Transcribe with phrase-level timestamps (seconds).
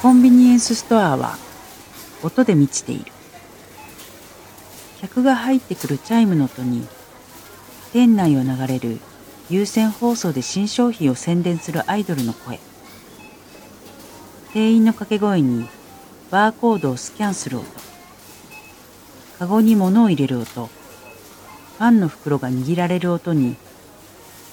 [0.00, 1.36] コンビニエンスストアは
[2.22, 3.10] 音で満ちている。
[5.00, 6.86] 客が入ってくるチャイムの音に
[7.92, 9.00] 店内を流れる
[9.50, 12.60] 有線放送で新商品を宣伝するアイドルの声。
[14.52, 15.68] 店員の掛け声に
[16.30, 17.66] バーコードをスキャンする音。
[19.40, 20.70] カゴに物を入れる音。
[21.76, 23.56] パンの袋が握られる音に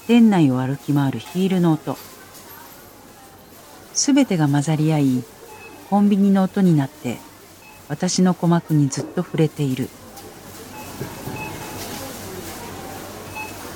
[0.08, 1.96] 店内を歩き回るヒールの音。
[3.94, 5.24] すべてが混ざり合い
[5.88, 7.18] コンビニの音になって
[7.88, 9.88] 私の鼓膜にずっと触れている。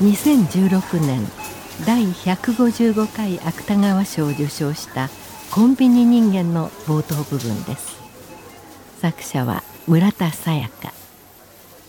[0.02, 1.26] 2016年
[1.86, 5.08] 第155回芥川賞を受賞した
[5.52, 8.00] 「コンビニ人間」の冒頭部分です。
[9.00, 10.92] 作者は村田沙耶香。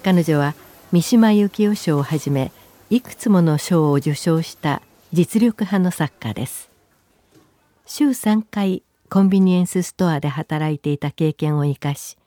[0.03, 0.55] 彼女は
[0.91, 2.51] 三島由紀夫賞をはじめ
[2.89, 4.81] いくつもの賞を受賞した
[5.13, 6.69] 実力派の作家です。
[7.85, 12.17] 週3回コンビニエンスストアで働いていた経験を生かし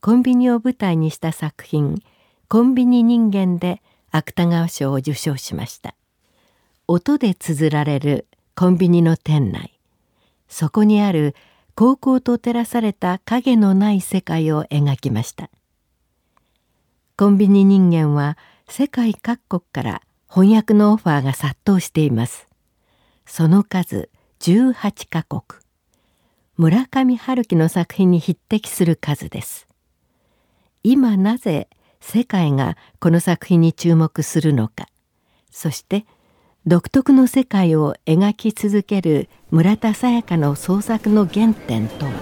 [0.00, 2.00] コンビニを舞台にした作品
[2.48, 5.96] 「コンビニ人間」で芥川賞を受賞しました。
[6.86, 9.80] 音で綴られるコンビニの店内
[10.48, 11.34] そこにある
[11.74, 15.50] 高校と照らされた影のない世界を描きました。
[17.16, 22.46] コンビニ人間は世界各国から翻訳のオファーが殺到しています。
[23.26, 25.61] その数18カ国。
[26.62, 29.66] 村上春樹の作品に匹敵する数です。
[30.84, 31.68] 今なぜ
[32.00, 34.86] 世界がこの作品に注目するのか。
[35.50, 36.06] そして
[36.64, 42.12] 独特の世界を描き続ける村田沙耶香の創作の原点とは。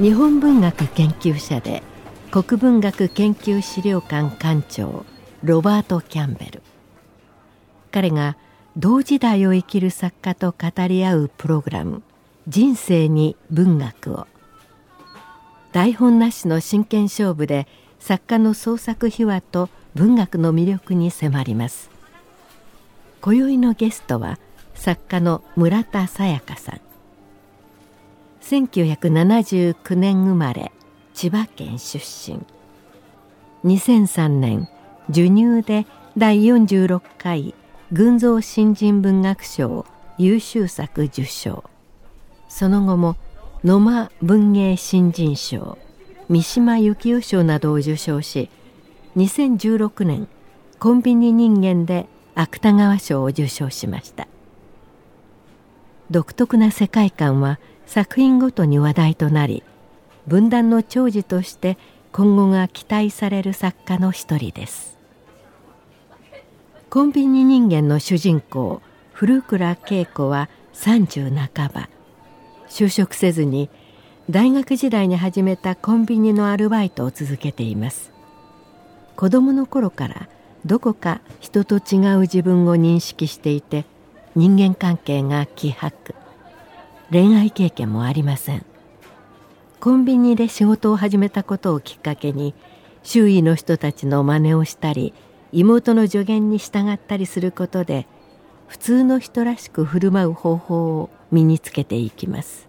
[0.00, 1.82] 日本文学研究者で
[2.30, 5.06] 国文学研究資料館館長
[5.42, 6.62] ロバート・キャンベル。
[7.90, 8.36] 彼が
[8.76, 12.02] 同時代を生きる作家と語り合うプログラム
[12.46, 14.26] 「人生に文学を」
[15.72, 17.66] 台本なしの真剣勝負で
[17.98, 21.90] 作家の創作秘話と文学の魅力に迫ります。
[23.22, 24.38] 今宵のゲストは
[24.74, 26.80] 作家の村田沙耶香さん。
[28.42, 30.72] 1979年生まれ
[31.18, 32.38] 千葉県出身。
[33.64, 34.68] 2003年
[35.08, 35.84] 授乳で
[36.16, 37.56] 第46回
[37.90, 39.84] 群像新人文学賞
[40.16, 41.64] 優秀作受賞。
[42.48, 43.16] その後も
[43.64, 45.76] 野間文芸新人賞
[46.28, 48.48] 三島由紀夫賞などを受賞し
[49.16, 50.28] 2016年
[50.78, 52.06] コンビニ人間で
[52.36, 54.28] 芥川賞を受賞しました。
[56.12, 59.64] 独特な世界観は作品ごとに話題となり
[60.28, 61.78] 分断の長寿として
[62.12, 64.98] 今後が期待される作家の一人です。
[66.90, 71.88] コンビニ人間の主人公古倉恵子は30半ば。
[72.68, 73.70] 就職せずに
[74.28, 78.12] 大学時代に始めたコンビニのアルバイトを続けています。
[79.16, 80.28] 子供の頃から
[80.66, 83.86] どこか人と違う自分を認識していて
[84.36, 86.14] 人間関係が希薄。
[87.10, 88.67] 恋愛経験もありません。
[89.80, 92.54] コンビニで仕事を始めたことをきっかけに
[93.04, 95.14] 周囲の人たちの真似をしたり
[95.52, 98.06] 妹の助言に従ったりすることで
[98.66, 102.68] 普通の人らしく振る舞う方法を身につけていきます。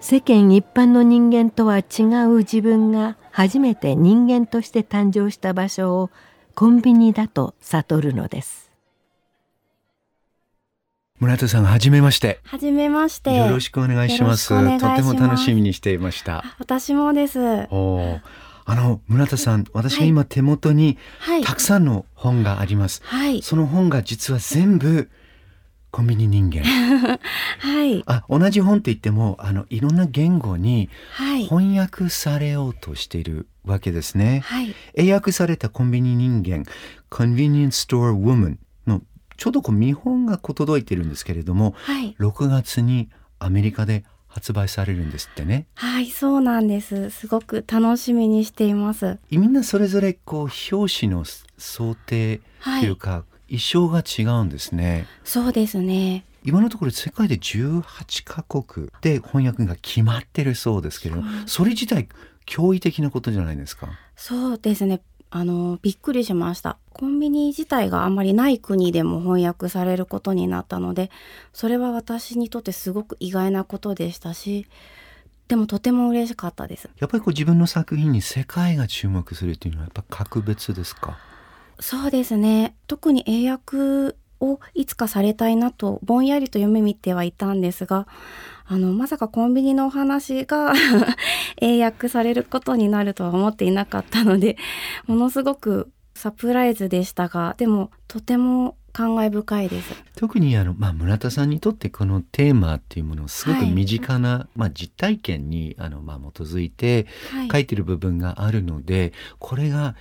[0.00, 6.10] 世間一般の人間とは違う自分が初めて人間として誕生した場所を
[6.54, 8.63] コンビニだと悟るのです。
[11.20, 12.40] 村田さん、はじめまして。
[12.42, 13.36] はじめまして。
[13.36, 14.48] よろしくお願いします。
[14.48, 14.56] と
[14.96, 16.44] ても楽しみにしていました。
[16.58, 17.38] 私もです。
[17.70, 18.18] お
[18.66, 20.98] あの村田さん、私は今手元に
[21.44, 23.00] たくさんの本があります。
[23.04, 25.08] はい、その本が実は全部
[25.92, 26.64] コンビニ人間。
[27.60, 28.02] はい。
[28.06, 30.90] あ、同じ本って言っても、あのいろんな言語に
[31.48, 34.42] 翻訳されようとしているわけですね。
[34.44, 34.74] はい。
[34.94, 36.64] 英訳されたコンビニ人間、
[37.08, 38.56] Convenience Store Woman
[39.44, 45.66] ちょうどこう見本が届いてるんですけれども、はい、6月にアメリカで発売されるんですってね。
[45.74, 47.10] はいそうなんです。
[47.10, 49.18] すごく楽しみにしています。
[49.30, 51.26] みんなそれぞれこう表紙の
[51.58, 52.40] 想定
[52.80, 55.06] というか、はい、衣装が違うんですね。
[55.24, 56.24] そうですね。
[56.42, 62.08] 今のところ世界で18カ国で翻訳が決まってるそうですけれどもそれ自体
[62.46, 63.90] 驚異的なことじゃないですか。
[64.16, 65.02] そうですね
[65.36, 66.78] あのびっくりしました。
[66.92, 71.10] コンビニ自体があんまりない国でも翻訳されることになったので
[71.52, 74.68] それは私にとってすごく意外なことでしたし
[75.48, 76.88] でもとても嬉しかったです。
[77.00, 81.18] やっぱりこう自分の作品に世界が注目するっていうのはやっぱ格別ですか？
[81.80, 82.76] そうですね。
[82.86, 88.06] 特に英訳をいつかされたいなとぼんやりと夢見てはいたんですが
[88.66, 90.72] あのまさかコンビニのお話が
[91.60, 94.56] 英訳されることになるとは思っていなかったので
[95.06, 99.92] ものすごくサプライズでしたがでもとても感慨深いです。
[100.14, 107.08] 特にあの、まあ、村田さんにとってこのテーマっていうものをすごく身近な、はい、まあ、実体験にあの、まあ、基づいて
[107.50, 109.96] 書いてる部分があるので、はい、これが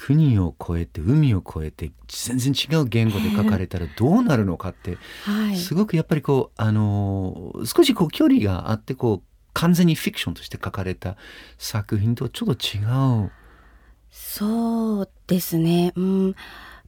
[0.00, 11.16] 国を越えて海を越えて全然違う言語で書かれたらどうなるのかって、はい、すごくやっぱりこうあの少しこう距離があってこう完全にフィクションとして書かれた
[11.58, 12.78] 作品とはちょっと違
[13.24, 13.32] う。
[14.10, 16.34] そうですね、うん、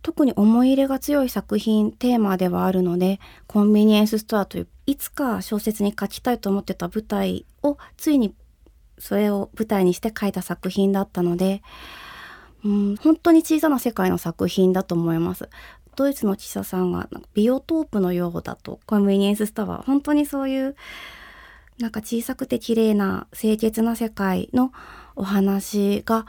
[0.03, 3.19] 特に思い入れが強い作品テーマではあるので
[3.49, 8.35] コンビニエンスストアといういつか小説に書きたいと思ってた舞台をついに
[8.99, 11.63] それを舞台にして書いた作品だったので
[12.65, 15.49] うん、本当に小さな世界の作品だと思います。
[15.97, 20.77] ドイツの記者さんがビオトープのようだとコンビニエンスストア本当にそういう
[21.79, 24.73] なんか小さくて綺麗な清潔な世界の
[25.17, 26.27] お話が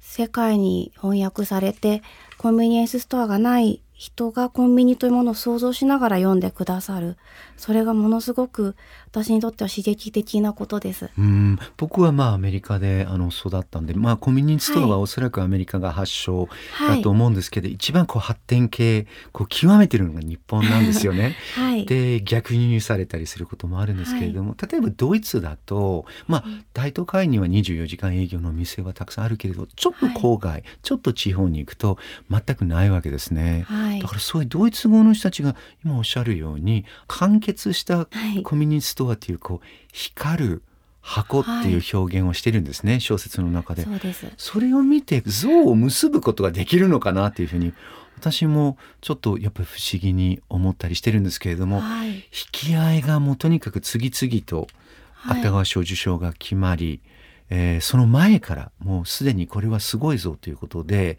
[0.00, 2.02] 世界に翻訳されて
[2.38, 7.16] コンビニエンスストアがない人がコンビニというものを想像しながら読んでくださる
[7.56, 8.76] それがものすごく
[9.10, 11.10] 私にとっては刺激的なことです。
[11.18, 11.58] うん。
[11.76, 21.36] 僕はまあアメリカであの育ったんでまあコンビニストアはおそらくアメリカが発祥だと思うんですけど、はい、一番こう発展系こう極めてるのが日本なんですよね。
[21.56, 26.44] はい、で逆輸入されたりすることもあるんですけれども、はい、例えばドイツだとまあ
[26.74, 31.98] 大都会には24時間営業の店はたくさんあるけれどちょっと郊外、ちょっと地方に行くと
[32.30, 33.66] 全くないわけですね。
[34.00, 38.06] だからそういうドイツ語の人たちが今おっしゃるように完結した
[38.42, 40.62] コミュニストアっていうこう光る
[41.00, 43.86] 箱っていう表現をしてるんですね、はい、小説の中で。
[44.36, 47.72] それを見て像を結ぶことができるのかなっていうふうに
[48.16, 54.66] 私もちょっとやっぱり不思議に思ったりしてるんですけれども、はい、引き合いがもうとにかく次々と
[55.24, 57.00] 芥川賞受賞が決まり、はい、
[57.50, 61.18] えー、その前からもうすでにこれはすごいぞということで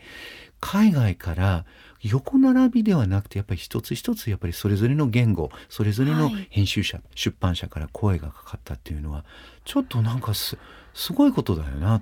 [0.59, 1.65] 海外から
[2.01, 9.25] 横並びではなくてやっぱり一つ一つやっぱりそれぞれの言語それぞれの編集者、はい、出版社から声がかかったっていうのは
[9.65, 10.57] ちょっとなんかす
[10.93, 12.01] すごいことだよなっ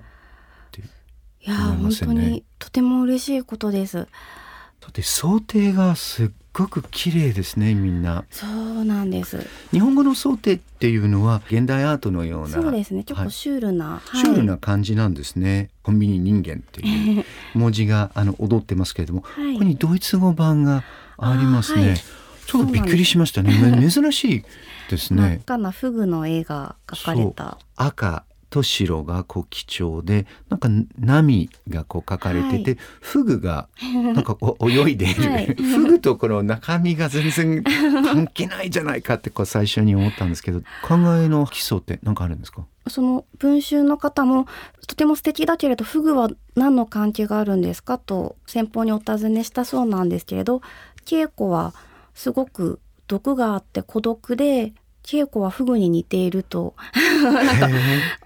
[0.70, 0.84] てい
[1.50, 4.08] や、本当にとても嬉しいことです。
[4.88, 8.24] だって想定がすっごく綺麗ですねみんな。
[8.30, 9.46] そうなんです。
[9.70, 12.48] 日本語の想定っていうのは現代アートのような。
[12.48, 13.04] そうですね。
[13.04, 17.24] ちょっとシュールな、はい、シュールな感じなんですね、コンビニ人間っていう。
[17.52, 20.84] 文字があの踊ってますけれども、はい、ここにドイツ語版が
[21.18, 21.96] ありますね、はい、
[22.46, 23.52] ちょっとびっくりしましたね。
[23.86, 24.44] 珍しい
[24.88, 25.20] ですね。
[25.20, 27.58] 真っ赤なフグの絵が描かれた。
[27.76, 30.68] 赤と白がこう基調でなんか
[30.98, 33.68] 波がこう書かれてて、はい、フグが
[34.14, 42.64] なんかこう泳いでいる、はい、フグとこの中身が全然関係ないじゃないかってこう最初に思ったんですけど 考えの基礎って何かあるんですか？
[42.88, 44.46] その文集の方も
[44.86, 50.62] とても素敵だけれどフグは何の関係があるんですかと先方にお尋ねしたそうなんですけれど
[51.04, 51.74] 稽古は
[52.14, 54.72] すごく毒があって孤独で
[55.16, 56.74] 恵子はフグに似ていると
[57.22, 57.68] なんか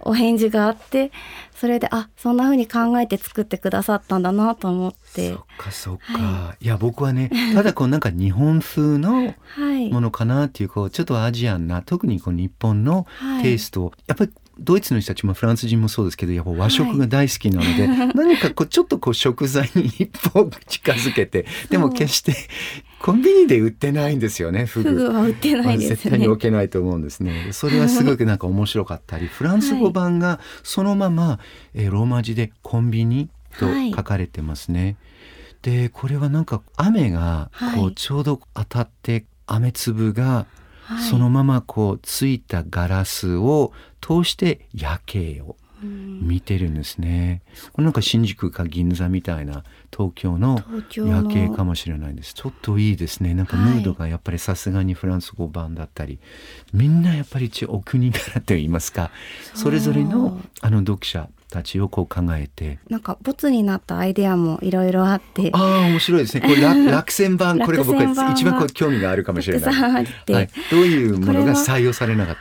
[0.01, 1.12] お返事があって
[1.55, 5.33] それであそんな風に考えて作ってくださったんだなと思って。
[5.33, 9.35] そっかそっか、はい、いや僕はね ただこうなんか日本風の
[9.91, 13.07] ものかなっていうこうちょっとアジアンな特にこう日本の
[13.43, 22.35] テイストを、はい、やっぱりドイツの人たちもフランス人もそうですけどやっぱ和食が大好きなので、はい、何かこうちょっとこう食材に一歩近づけてでも決して
[23.00, 24.90] コンビニで売ってないんですよねフグ。
[24.90, 27.49] フグは売ってないです、ね、絶対に置けないと思うんですね。
[27.52, 31.40] それはすごくなんか面白かったり フランス語版がそのまま、
[31.75, 33.28] えー、ローマ字でコンビニ
[33.59, 33.66] と
[33.97, 34.97] 書かれてますね、
[35.62, 40.47] はい、でこれはなんか雨がこうちょうど当たって雨粒が
[41.11, 47.43] そのままこうついたガラスを通して夜景を見てるんですね。
[47.73, 50.62] これなんか新宿か銀座みたいな東京の
[50.95, 52.35] 夜景かもしれないです。
[52.35, 53.35] ちょっといいですね。
[53.35, 56.21] なんかムードがやっぱりさすがにフランス語版だったり、
[56.73, 59.11] はい、みんなやっぱりお国柄といいますか、
[59.55, 62.78] それぞれのあの読者たちをこう考えて。
[62.88, 65.50] なんかボツになったアイデアもいろいろあって。
[65.52, 66.40] ああ面白いですね。
[66.40, 67.59] これ 落選版。
[67.61, 70.06] これが僕は一番こう興味があるかもしれない、はい、
[70.71, 72.37] どういうものが採用されなかっ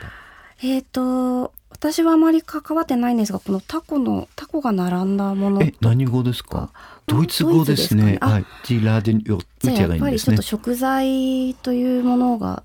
[0.66, 6.70] えっ、ー、と私はあまり関わってないんですがこのタコのタコが並んだものえ何語ですか？
[7.06, 8.18] ドイツ語ですね。
[8.20, 8.44] はい。
[8.64, 12.62] じゃあやっぱりちょっと食材というものが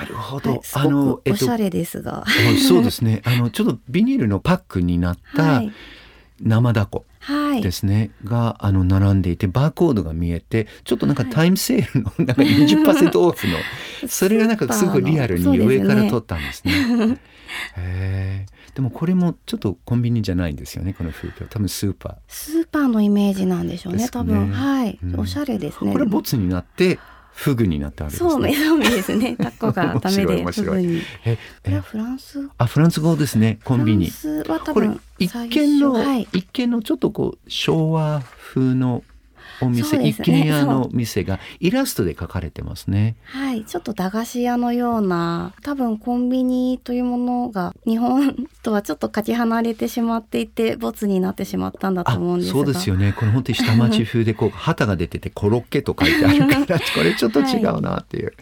[0.00, 0.62] なるほど。
[0.74, 2.24] あのおしゃれですが、
[2.68, 3.22] そうですね。
[3.24, 5.62] あのちょっとビニールのパックになった
[6.40, 7.04] 生ダコ。
[7.60, 13.58] ですね、はい、があの並んでいてバーコードが見えてちょっとなんかタイムセールのなんか20% オフの
[14.08, 17.18] それがなんかすごいリアルに上から撮ったんですね。
[17.76, 26.98] へでもこれもちょっとコンビニじゃないんですよねこの風景多分スーパースーパーのイメージなんでしょうね、ね、多分はい、うん、おしゃれですねこれボツになって
[27.32, 28.30] フグになったわけですね。
[28.30, 29.36] そうそうですね。
[29.36, 31.00] タコがダメでフグに。
[31.24, 32.50] え、え、フランス？
[32.58, 33.60] あ、フランス語ですね。
[33.64, 34.10] コンビニ。
[34.74, 39.04] これ一見の、はい、一見のちょっとこう昭和風の
[39.60, 43.16] お店、ね、一軒家の店がイラストで描かれてますね。
[43.24, 52.54] はい、ちょっと駄菓子屋のような多分コンビニというものが日本とはちょっとかけ離れてしまっていてボツになってしまったんだと思うんですが。
[52.54, 53.14] そうですよね。
[53.16, 58.26] この本当に下町風でこう旗が出ててコロッケと書いてあるから これちょっと違うなっていう。
[58.26, 58.34] はい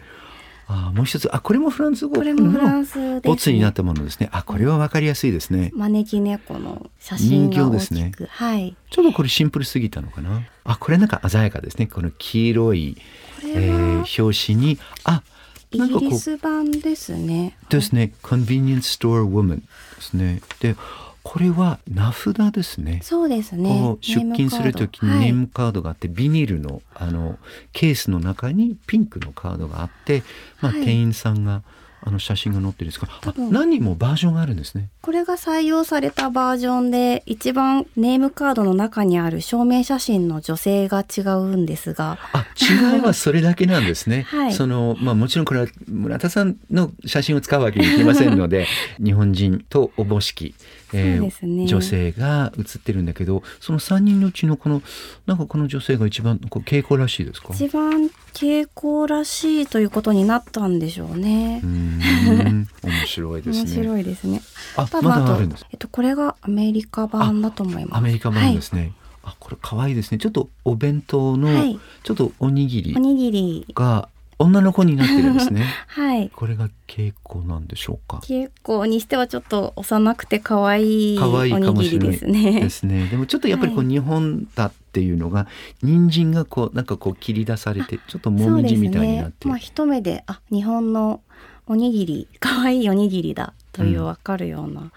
[0.71, 2.15] あもう一つあこれもフランス語？
[2.15, 4.29] これもフランスボツになったものですね。
[4.31, 5.71] あこれはわかりやすいですね。
[5.73, 8.11] 招き猫の写真がですね。
[8.29, 8.75] はい。
[8.91, 10.43] ちょっとこれシンプルすぎたのかな？
[10.63, 11.87] あこれなんか鮮やかですね。
[11.87, 12.97] この黄色い、
[13.43, 14.77] えー、表紙に。
[15.05, 15.23] あ
[15.71, 17.55] イギリス版ですね。
[17.69, 19.65] ですね、コンビニエンスストアウォーマンで
[20.01, 20.41] すね。
[20.59, 20.75] で
[21.23, 22.99] これは名札ですね。
[23.03, 23.97] そうですね。
[24.01, 25.79] 出勤するときにネームカード。
[25.81, 27.37] があって、はい、ビニールのあの
[27.73, 30.23] ケースの中にピンクのカードがあって、
[30.61, 31.63] まあ、店員さんが
[32.01, 34.87] あの写真が載ってるんですから何人もバージョンがあるんですね。
[35.01, 42.17] これが採用されたバージョンで一番ネームカードの中にある証明写真の女性が違うんですが。
[42.31, 48.67] あ違いはそれだけなんですね、 はい、そのまあもちろんこれは村田さんの写真を使うわけにいきませんので
[49.03, 50.55] 日本人とおぼしき
[50.93, 54.81] えーね、女性が写ってるんだけどその3人のうちのこの
[55.25, 57.53] なんかこの女性が一番こう傾向らしいですか？
[57.53, 61.61] 一番傾向らしいということになったんでしょうね。
[61.63, 62.67] う面
[63.05, 63.65] 白いですね。
[63.65, 64.41] 面白いですね。
[64.75, 65.65] あ、まだあるんです。
[65.71, 67.97] えっとこれがアメリカ版だと思います。
[67.97, 68.81] アメリカ版ですね。
[68.81, 68.93] はい、
[69.23, 70.17] あ、これ可愛いですね。
[70.17, 74.09] ちょっとお弁当の、はい、ちょっとおにぎりおにぎりが
[74.41, 75.65] 女の子になってるんですね。
[75.87, 76.29] はい。
[76.33, 78.17] これが稽古なんでしょうか？
[78.23, 82.61] 稽古にしてはちょっと幼くて可愛いおにぎりですね。
[82.61, 83.07] ですね。
[83.07, 85.47] でもちょっとやっぱりこう日本だっていうのが、は
[85.83, 91.21] い、人参がこうなんかこう切り出されてちょっともみじみたいになって、ね、まあ一目であ日本の
[91.67, 94.91] おにぎり可愛いおにぎりだというわかるような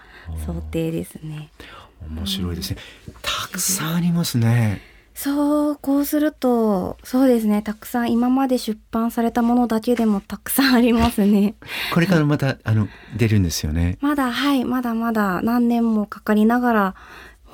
[0.45, 1.49] 想定ですね。
[2.09, 2.77] うん、面白いですね。
[3.21, 4.92] たくさんありますね。
[5.15, 7.61] そうこうするとそうですね。
[7.61, 11.55] たくさん今まで出版されたものだけでもたくさんありますね。
[11.93, 13.97] これからまたあの出るんですよね。
[14.01, 14.65] まだはい。
[14.65, 16.95] まだまだ何年もかかりながら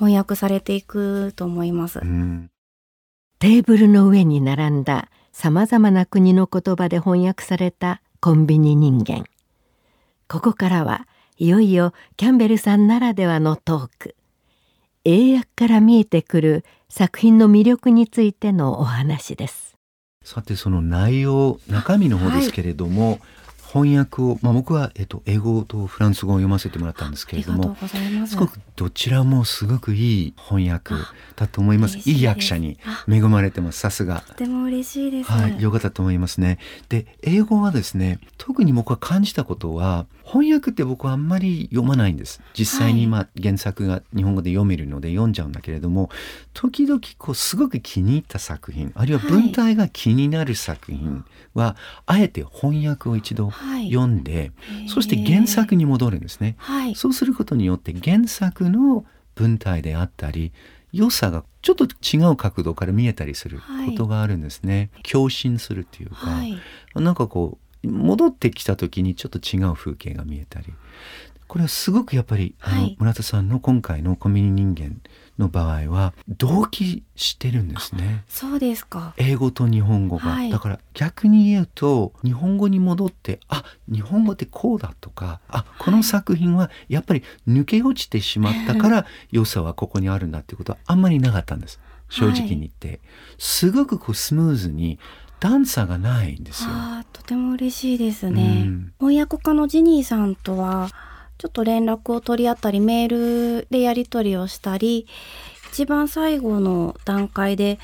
[0.00, 2.50] 翻訳されていくと思います、うん、
[3.38, 9.24] テーブルの上に並んださまざまな国の言葉で翻訳されたコンビニ人間。
[10.26, 14.16] ここからはいよいよキャンベルさんならではのトーク
[15.04, 19.74] 英訳から見えてくる作品の魅力についてのお話です。
[20.22, 23.20] さてその内容中身の方ですけれども、はい、
[23.72, 27.74] 翻訳を、まあ、僕は、えっと、英語とフランス語を読ませてもらったんですけれども
[28.26, 28.36] す。
[28.36, 30.94] ごくどちらもすごくいい翻訳
[31.34, 31.96] だと思います。
[31.98, 32.78] いい役者に
[33.08, 33.78] 恵まれてます。
[33.78, 34.22] さすが。
[34.26, 36.58] とても嬉しいです、はい、よかったと思いますね。
[36.90, 42.40] で英語はですね特に僕は感じたことは翻訳って僕はあんまり読まないんです。
[42.54, 46.10] 実際にまあ原作が日本語で読めるので読んじゃうんだけれども、はい、
[46.54, 51.24] 時々こうすごく気に入った作品あるいは文体が気になる作品
[51.54, 60.52] は、あえて翻訳を一度読んで、はい、そして原作に戻るんですね、はい、そうすることによって原作の文体であったり
[60.92, 63.64] 良さがちょっと違う角度から見えたりするこ
[63.96, 64.90] とがあるんですね。
[65.02, 66.58] 共振するっていうか、はい、
[66.94, 70.66] なんかこう戻ってきた時にちょっと違う風景が見えたり。
[71.50, 75.00] これはすごくやっぱり、あの村田さんの今回のコンビニ人間
[75.36, 78.24] の場合は同期してるんですね。
[78.28, 79.14] そうですか。
[79.16, 91.80] 英語と日本語が、はい、だから逆に言うと日本語に戻ってあ日本語ってこうだとかあこの作品はやっぱり抜け落ちてしまったから良さはここにあるんだっていうことはあんまりなかったんです。
[92.10, 93.00] 正直に言って、はい、
[93.38, 95.00] すごくこうスムーズに
[95.40, 96.70] 段差がないんですよ。
[97.12, 98.64] とても嬉しいですね。
[98.66, 100.90] うん、翻訳家のジニーさんとは
[101.38, 105.06] ちょっと連絡を取り合ったりメールでやり取りをしたり
[105.72, 107.78] 一番最後の段階で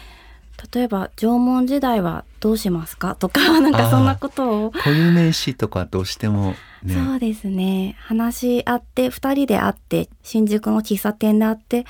[0.72, 3.14] 例えば縄文時代はどうしますか？
[3.14, 4.70] とかなんかそんなことを。
[4.70, 7.96] 固有名詞とかどうしても、ね、そうですね。
[8.00, 11.86] 話し合って2人で会って新宿の喫茶店で会って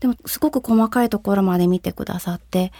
[0.00, 2.72] でもすごく細かいところまで見てくださって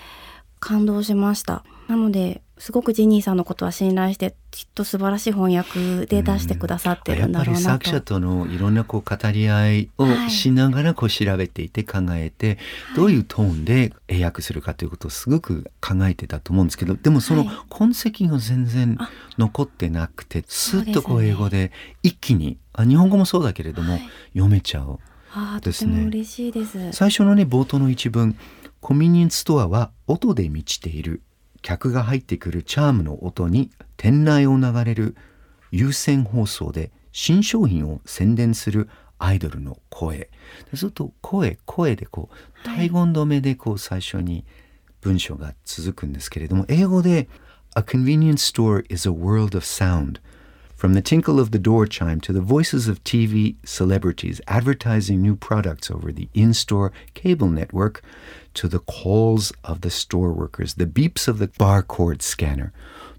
[0.61, 18.99] 感動しましたなのですごくジニーさんのことは信頼してきっと素晴らしい翻訳で出してくださってるんだろうなと、うん、やっぱり作者とのいろんなこう語り合いをしながらこう調べていて考えて、はい、どういうトーンで英訳するかということをすごく考えてたと思うんですけどでもその痕跡が全然
[19.39, 23.99] 残ってなくて、スッとこう英語で一気にあ日本語もそうだけれども、
[24.35, 24.99] 読めちゃう。
[25.61, 26.05] ですね。
[26.05, 26.93] 嬉しいです。
[26.93, 28.37] 最初のね冒頭の一文
[28.81, 31.23] コンビニエンスストアは音で満ちている
[31.63, 35.17] 客が入ってくるチャームの音に店内を流れる
[35.71, 38.89] 有線放送で新商品を宣伝する
[39.19, 40.31] アイドルの声
[40.73, 44.45] ずっと声声でこう体言止めでこう最初に
[45.01, 47.29] 文章が続くんですけれども英語で
[47.77, 50.21] A convenience store is a world of sound
[50.79, 55.35] From the tinkle of the door chime to the voices of TV celebrities advertising new
[55.35, 58.01] products over the in store cable network
[58.59, 62.73] to the calls of the store workers, the beeps of the barcode scanner.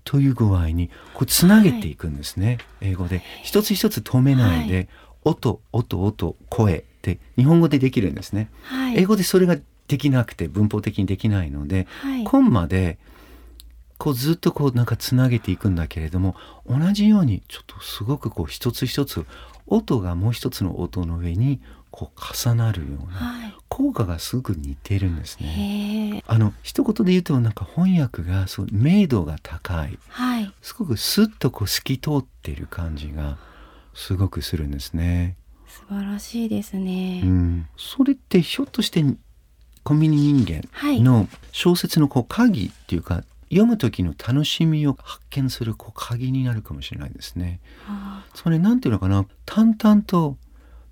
[0.03, 3.22] という具合にこうつなげていくんですね、はい、英語で。
[3.43, 4.88] 一つ一つ止めないで、はい、
[5.24, 11.88] 音音音声って日本語でできるんですね、はい、英語でそれができなくて文法的にできないので、
[12.25, 12.98] コンマで
[13.98, 16.36] こうずっとこうなんかつなげていくんだけれども
[16.67, 19.25] 同じようにちょっとすごくこう一つ一つ
[19.67, 21.60] 音がもう一つの音の上に
[21.91, 26.24] こう重なるような効果がすごく似てるんですね。
[26.27, 33.38] あの一言で言うとなんか翻訳がそう明度が高い、はい、すごくスッとこう透き通っている感じが
[33.93, 35.36] すごくするんですね。
[35.67, 37.22] 素晴らしいですね。
[37.24, 39.03] うん、それってひょっとして
[39.84, 47.60] コンビニ人間の小説のこう鍵っていうか読む時の楽しみを発見するこう鍵になるかもしれないですね。
[48.36, 50.38] それなんていうのかな淡々と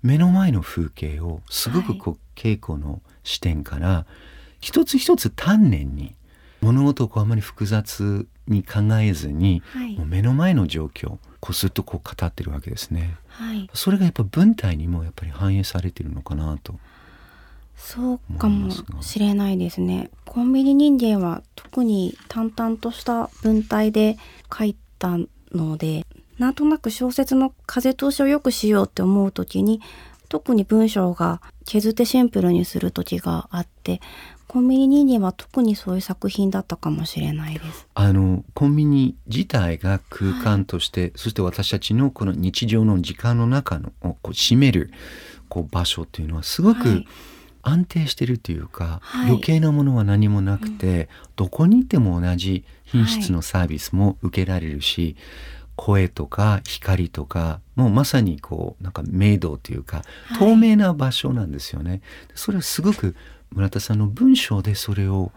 [0.02, 4.06] 目の前の風景をすごくこう、はい、稽古の視点から
[4.60, 6.14] 一つ一つ丹念に
[6.60, 16.78] 物事をこうあまり複雑に考えずに、はい、もう目の前の状況こうずっとこう語ってるわけですね、はい、それがやっぱ文体にもやっぱり反映されてるのかなと。
[17.76, 18.72] そうかも
[19.02, 20.10] しれないですね。
[20.24, 24.16] コンビニ人間は特に淡々とした文体で
[24.52, 25.16] 書いた
[25.52, 26.04] ので
[26.38, 29.80] なんとなく小説の風通しを良くしようって思う時に
[30.28, 34.00] 特に文章が削ってシンプルにする時があって
[34.46, 37.86] コンビニ人間は特にそういう作品だったかもしれないです。
[37.94, 44.90] あのコンビニ自体が空間として、はい、そして私たちのこの日常の時間の中のこう占める
[45.50, 47.06] こう場所っていうのはすごく、はい。
[47.60, 55.16] 安定してるというか、はい、余計なものは何もなくて、うん、どこにいても同じ品質のサービスも受けられるし、はい、
[55.78, 60.02] 声とか光とかもうまさにこうなんか明度というか
[60.36, 61.90] 透明な場所なんですよね。
[61.90, 62.00] はい、
[62.34, 63.14] それはすごく
[63.52, 65.30] 村田さんの文章でそれを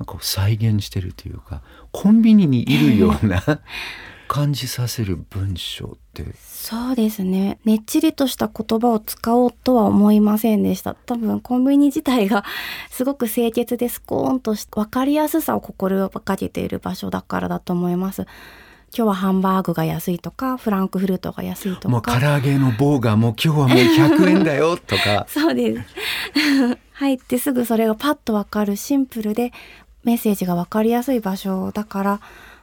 [0.00, 1.60] なんか再現してるというか
[1.92, 3.42] コンビニにいるような
[4.26, 6.24] 感じさせる文章って。
[6.34, 7.58] そうですね。
[7.66, 10.94] ねっちりとした言葉を使おうとは思いませんでした。
[10.94, 12.42] 多分コンビニ自体が
[12.88, 18.26] すごく清潔でスコーンとし分かりやすさを心がけている場所だからだと思います
[18.96, 21.88] 今日はハンバーグが安いとかフランクフルトが安いとか。
[21.88, 25.26] もう唐揚げの棒がもう今日はもう100円だよとか。
[25.30, 26.78] そうです。
[26.92, 29.52] 入ってすぐそれがパッとわかるシンプルで
[30.04, 32.20] メッセージが分かりやすい場所だから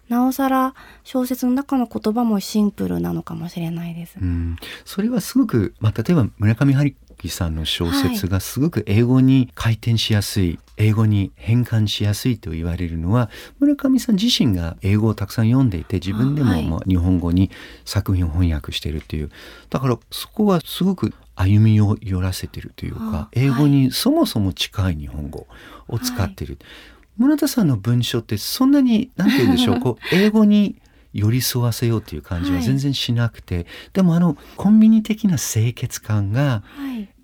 [0.08, 4.16] なおさら小説の中の言葉もシンプルなのかもしれないです。
[4.22, 13.30] うん、それはすごく、まあ、例えば村上春樹さんの小説がすごく英語に回転しやすい、はい、英語に変換しやすいと言われるのは
[13.60, 17.52] 村上さん自身が英語をたくさん読んでいて自分でもまあ日本語に
[17.86, 19.30] 作品を翻訳しているっていう。
[19.70, 25.48] だからそこはすごく歩みを寄らせてるというか英語にそもそも近い日本語
[25.88, 26.58] を使ってる。
[26.60, 27.02] はい。
[27.18, 30.82] 村田さんの文章ってそんなに何て言うんでしょう こう英語に
[31.14, 36.64] 寄り添わせようという感じは全然しなくて、はい、でもあのコンビニ的な清潔感が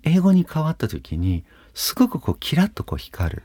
[0.02, 3.42] 英語に変わった時にすごくこうキラッとこう光る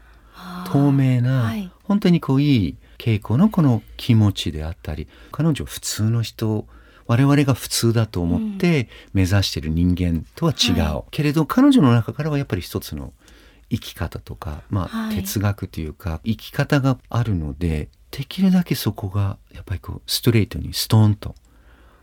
[0.72, 6.66] 透明な、はい、本当にこういい稽古のこの気持ちであったり彼女普通の人
[7.06, 13.14] 我々が普通だと思って目指している人間とは違う、はい、けれど彼女の中からはやっぱり一つの
[13.70, 21.36] 生き方とか、まあ、哲学というか生き方があるのでできるだけそこがやっぱりこうストレートにストーンと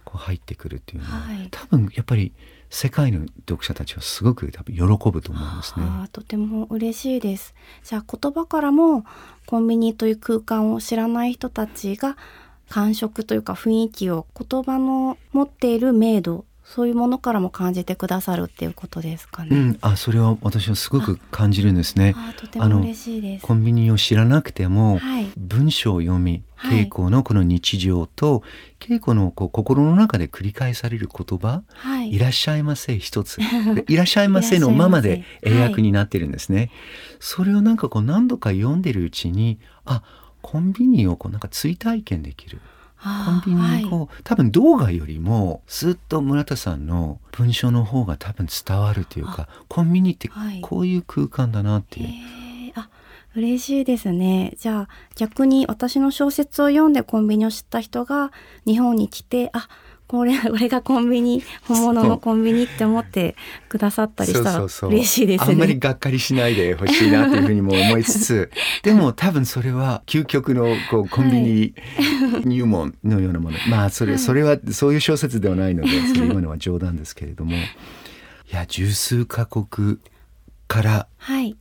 [0.04, 2.32] こう入ってくるっていうのは、はい、多分やっぱり
[2.70, 5.84] 世界の読者たちはすごく多分喜ぶと思いますね。
[6.12, 7.54] とても嬉しいです。
[7.82, 9.04] じゃあ言葉からも
[9.46, 12.16] コンビニという空間を知らない人たちが
[12.68, 19.48] 感触というか雰囲気を言葉の持っている明度そういうものからも感じてくださるっていうことですかね。
[19.50, 22.14] うん、あ、それは私はすごく感じるんですね。
[22.16, 23.42] あとても嬉しいです。
[23.44, 28.44] コンビニを知らなくても、はい、文章を読み、稽古のこの日常と、
[28.78, 33.40] 稽古のこう心の中で繰り返される言葉、はい、いらっしゃいませ一つ、
[33.88, 36.56] いらっしゃいませのままで英訳になってるんですね。
[36.56, 36.70] はい、
[37.18, 40.04] それをなんかこう何度か読んでるうちに、あ、
[40.40, 42.60] コンビニをこうなんか追体験できる。
[43.02, 52.06] コンビニにこう、はい、多分動画よりもずっと村田さんの文章の方が多分伝わるというかコンビニってこういう空間だなっていう。
[52.06, 52.90] はい、あ
[53.34, 54.54] 嬉しいですね。
[54.58, 58.32] じゃあ逆に私の小説を読んでコンビニを知った人が
[58.66, 59.68] 日本に来てあ
[60.10, 63.36] これこれ がコンビニ本物のコンビニって思って
[63.68, 65.52] くださったりしたら嬉しいですね。
[65.52, 68.50] あんまりがっかりしないで ほしいなっていうふうにも思いつつ
[68.82, 71.74] でも多分それは究極のこうコンビニ
[72.44, 77.52] 入門のようなもの、はい、まあそれそれはそういう小説ではないので今のは冗談ですけれども。
[77.54, 77.56] い
[78.52, 79.98] や十数カ国
[80.66, 81.06] から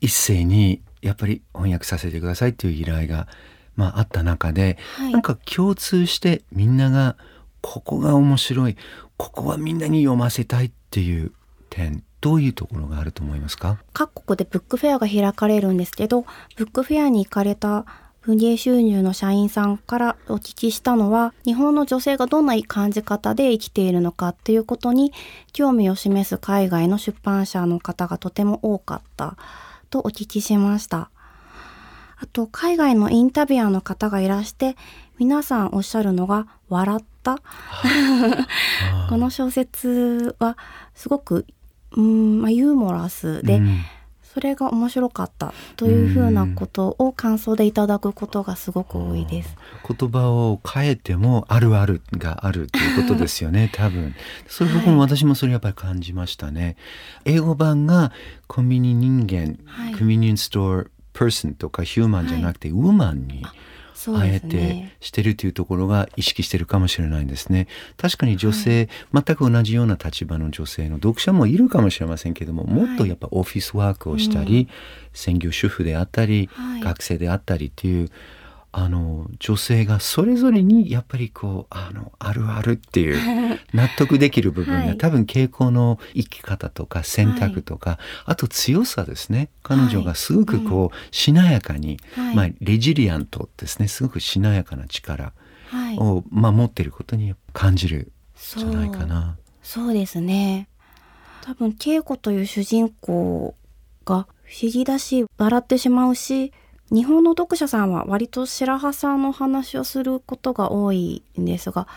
[0.01, 3.27] 一斉にやっぱり翻訳させてくださいっていう依頼が、
[3.75, 7.15] まあ、あった中で、はい、なんか共通してみんなが
[7.61, 8.77] ここが面白い。
[9.17, 11.31] ここはみんなに読ませたいっていう
[11.69, 12.03] 点。
[12.21, 13.77] どういうところがあると思いますか？
[13.93, 16.25] 各国でブックフェアが開かれるんですけど
[16.57, 17.85] ブックフェアに行かれた
[18.19, 25.13] 文芸収入の社員さんからお聞きしたのは日本の女性がどんな感じ方で生きているのかっていうことに
[25.53, 29.37] 興味を示す海外の出版社の方がとても多かった
[29.89, 31.09] とお聞きしました。
[32.17, 34.75] あと海外のインタビュアーの方がいらして
[35.19, 37.37] 皆さんおっしゃるのが笑った。
[39.09, 40.57] この小説は
[40.95, 41.45] すごく
[41.95, 43.81] うん、まあ、ユーモラスで、うん、
[44.23, 49.55] それが面白かったというふうなことを感想でいただくことがすごく多いです。
[49.87, 54.15] 言葉を変えてもあるあるがあるということですよね多分。
[54.47, 56.75] それ僕も私もそれやっぱり感じましたね。
[57.25, 58.11] 英語版が
[58.47, 63.45] コンビニ人間、はい、コンビニエンスストアパーソンとかヒューマンじゃなくて、はい、ウーマンに。
[64.07, 67.67] あえてしてるというところが意識してるかもしれないですね。
[67.97, 74.67] 確かに女性、はい、全く同じような立場の女性の読者もいるかもしれませんけどももっとやっぱオフィスワークをしたり、はい、
[75.13, 78.09] 専業主婦であったり、はい、学生であったりっていう
[78.71, 89.49] あの女性がそれぞれにやっぱりこうあのあるあるっていう 納得できる部分が、はい、多分傾向の生き方とか選択とか、はい、あと強さですね。
[89.63, 93.87] 彼女がすごくこう、しなやかに、はい、まあ、レジリアントですね。
[93.87, 95.33] すごくしなやかな力
[95.97, 98.11] を、まあ、持っていることに感じる
[98.55, 99.37] じゃないかな。
[99.63, 100.67] そうですね。
[101.41, 103.55] 多分恵子という主人公
[104.05, 106.51] が不思議だし笑ってしまうし
[106.91, 111.87] 日本の読者さんは割と白羽さんの話をすることが多いんですが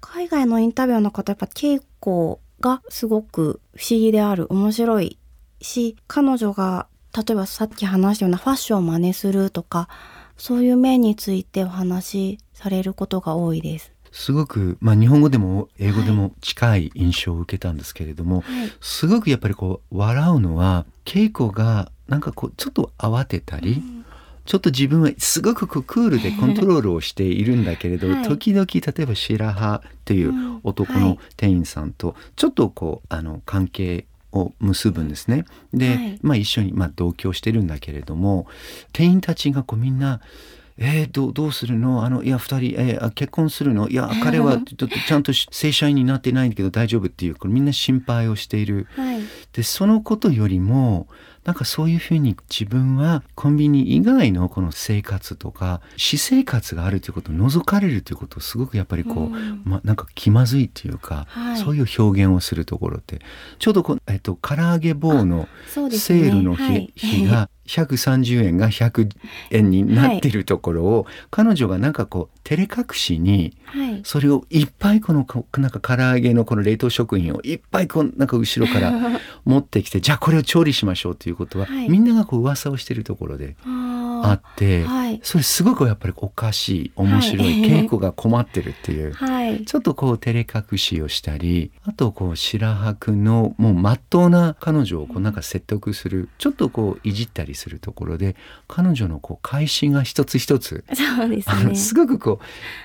[0.00, 5.18] 海外のインタビューの方やっぱ稽古がすごく不思議である面白い
[5.60, 9.88] し彼女が例えばさっき話したようなファッションを真似するとか
[10.36, 13.92] そういう面についてお話しされることが多いです。
[14.10, 24.04] すごく、まあ、日本語でも英語でも近い印象を受けたんですけれども、はい、すごくやっぱりこう笑うのは稽古がなんかこうちょっと慌てたり、うん
[24.44, 35.44] ちょっと自分はすごくクールでコントロールをしているんだけれど、はい、時々例えば白羽っていう男の店員さんとちょっとこうあの関係を結ぶんですね。
[35.72, 38.46] で、はい、まあ一緒に、まあ、同居してるんだけれども
[38.92, 40.20] 店員たちがこうみんな
[40.76, 42.04] えー、どどうするの？
[42.04, 43.88] あのいや2人、えー、結婚するの？
[43.88, 49.20] いや彼はちょっとちゃんと正社員になってないんだけど大丈夫っていうこれみんな心配をしている、はい、
[49.52, 51.06] でそのことよりも
[51.44, 63.20] なんかそういうふうに自分はコンビニ以外のこの生活とか私生活があるということを除かれるということをすごくやっぱりこう、うん、まなんか気まずいっていうか、はい、そういう表現をするところって
[63.58, 69.08] ちょうどこ、えっと、唐揚げ棒のセールの日ねはい、日が130円が100
[69.50, 73.56] 円になってるところを、はい、彼女がなんかこう照れ隠しに、
[74.04, 75.26] それをいっぱいこの
[75.58, 78.92] なんか唐揚げのこの冷凍食品をいっぱいこうなんか後ろから
[79.44, 83.56] 持ってきてじゃあこれを調理しましょうということは、みんながこう噂をしてるところで。
[83.64, 102.40] あって、はい、それすごくやっぱりおかしい面白い、はい、稽古が困ってるっていう、はい、ちょっとこう照れ隠しをしたりあとこう白羽君のもうまっとうな彼女をこうなんか説得するちょっとこういじったりするところで彼女のこう返しが一つ一つそうです、ね、すごくこ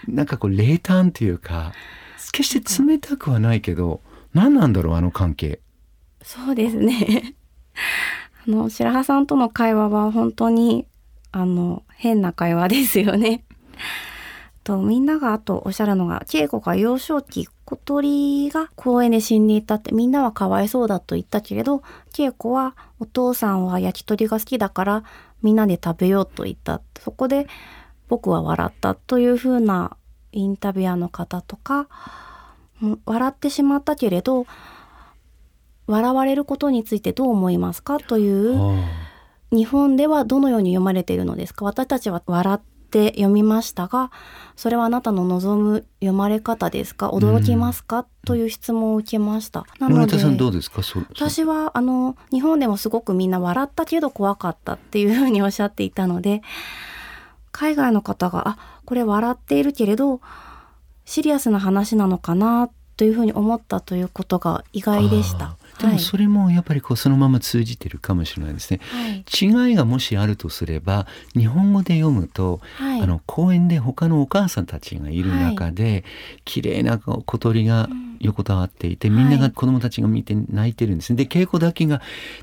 [0.07, 1.73] うなんかこう冷淡というか
[2.31, 4.01] 決して冷たくはないけど
[4.33, 5.59] 何なんだろうあの関係。
[6.21, 7.35] そうですね。
[8.47, 10.85] あの白羽さんとの会話は本当に
[11.31, 13.43] あの変な会話ですよね。
[14.63, 21.81] とみんながあとおっしゃるのが恵子が幼少期小鳥が公園で死んでいたってみんなはかわいそうだと言ったけれど
[22.17, 25.03] 恵子はお父さんは焼き鳥が好きだから
[25.41, 26.81] みんなで食べようと言った。
[26.99, 27.47] そこで
[28.09, 29.95] 僕は笑ったというふうな
[30.31, 31.87] インタビュアーの方とか
[33.05, 34.45] 笑ってしまったけれど
[35.87, 37.99] 笑われることについてどう思いますか？
[37.99, 38.59] という
[39.51, 41.65] 日本ではどのように読まれているのですか？
[41.65, 42.59] 私たちは笑っ
[42.91, 44.11] て読みましたが
[44.55, 47.09] それはあなたの望む読まれ方ですか？
[47.09, 49.65] 驚きますか、うん、という質問を受けました。
[49.79, 56.41] なので私はあの日本でもすごくみんな笑ったけど怖かったっていうふうにおっしゃっていたので
[57.51, 60.21] 海外の方があこれ笑っているけれど
[61.05, 62.69] シリアスな話なのかな？
[62.97, 65.55] というふうに思ったということが意外でした。
[65.79, 76.03] でもそれもやっぱりこうそのまま通じてるかもしれないですね、はい、違いがもしあるとすれば日本語で読むと、はい、あの公園で他のお母さんたちがいる中で、はい、
[76.45, 77.87] 綺麗な小鳥が
[78.19, 81.17] 横たわっていて、みんなが子供たちが見て泣いてるんですね。
[81.17, 82.01] で稽古だけが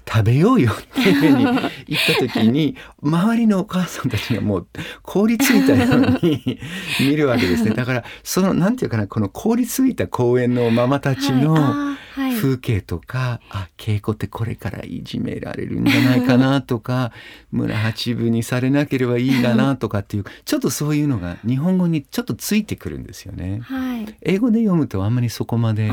[0.09, 1.61] 食べようよっていうふうに 言っ
[2.07, 4.67] た時に周りのお母さんたちがもう
[5.03, 6.59] 凍りついたように
[7.01, 7.71] 見るわけですね。
[7.71, 11.97] だからそのなんていうかなこの凍りついた公園のママたちの、
[12.41, 17.13] 風景とか、はい、あ稽古ってこれからいじめられるんじゃないかなとか
[17.53, 23.61] 村八分にされなければいいかなとかっていうちょっとそういうのが日本語にちょっとついてくるんですよね。
[23.63, 25.91] はい、英語で読むとあんまりそこまで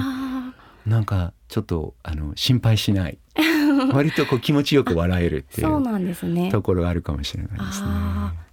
[0.86, 3.18] なんかちょっとあの心配しない
[3.92, 7.88] 割とこう気持ちよく笑えるっていうそうなんです、ね、ところがあるかもしれないですね。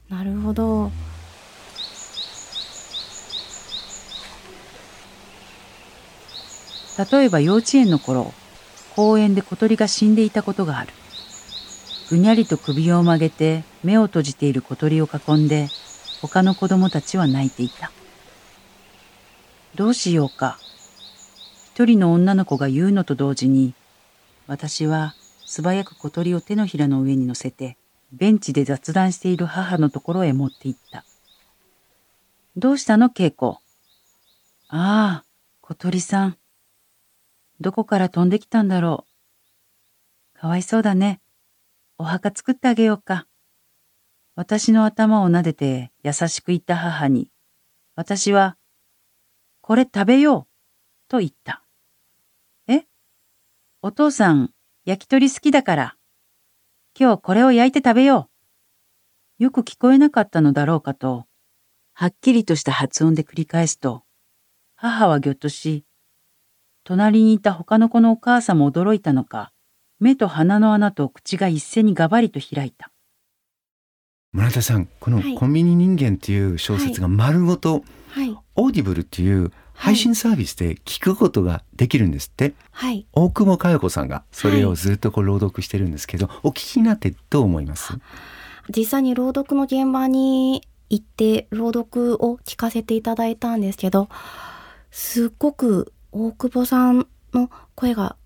[0.09, 0.91] なるほど
[7.11, 8.35] 例えば幼稚園の頃、
[8.95, 10.91] 公園で小鳥が死んでいたことがある。
[12.11, 15.69] ぐにゃりと首を曲げて目を閉じている小鳥を囲んで、
[16.21, 17.91] 他の子供たちは泣いていた。
[19.77, 20.59] どうしようか。
[21.81, 23.73] 一人の女の子が言うのと同時に、
[24.47, 25.15] 私は
[25.47, 27.79] 素早く小鳥を手のひらの上に乗せて、
[28.13, 31.07] ベンチで雑談している母のところへ持って行った。
[32.55, 33.53] どうしたの、稽古。
[34.69, 35.25] ああ、
[35.63, 36.37] 小鳥さん。
[37.61, 39.07] どこから飛んできたんだろ
[40.37, 40.39] う。
[40.39, 41.23] かわいそうだね。
[41.97, 43.27] お墓作ってあげようか。
[44.35, 47.31] 私の頭を撫でて優しく言った母に、
[47.97, 48.59] 私は、
[49.63, 50.47] これ食べよう、
[51.09, 51.65] と言った。
[53.83, 54.51] えお父さん、
[54.85, 55.97] 焼き鳥好きだから。
[56.99, 58.29] 今日これを焼いて食べよ
[59.39, 59.43] う。
[59.43, 61.25] よく聞こえなかったのだろうかと、
[61.95, 64.03] はっきりとした発音で繰り返すと、
[64.77, 65.85] 母はぎょっとし、
[66.85, 69.53] 隣にいた他の子のお母さんも驚いたのか、
[69.99, 72.93] 目と鼻の穴と口が一斉にガバリと開いた。
[74.33, 82.53] 村田さん、このコンビニ人間っていう小説が丸ごと、はい、 Audible っていう配信サービスで聞くことができるんですって。
[82.71, 87.99] はい、大久保佳代子さんがそれをずっとこう朗読してるんですけど、はい、お聞きになってどう思います？
[88.69, 94.09] 実際に朗読の現場に行って朗読を聞かせていただいたんですけど、
[94.91, 98.17] すっごく大久保さんの声が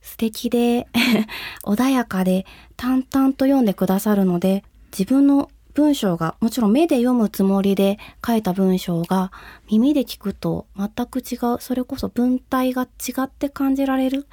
[0.00, 0.86] 素敵で
[1.64, 4.64] 穏やかで淡々と読んでくださるので
[4.96, 9.32] 自分の文章がもちろん目で読むつもりで書いた文章が
[9.70, 14.26] 耳で聞くと全く違うそれこそ文体が違って感じられる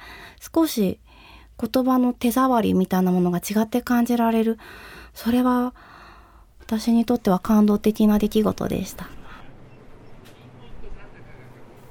[0.54, 1.00] 少し
[1.60, 4.58] 言葉の手触りみたいなものが違って感じられる
[5.14, 5.74] それは
[6.60, 9.10] 私にとっては感動的な出来事でした。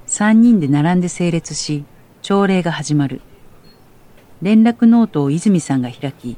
[0.06, 1.84] 三人で並んで整列し、
[2.20, 3.20] 朝礼が始まる。
[4.42, 6.36] 連絡ノートを泉さんが開き、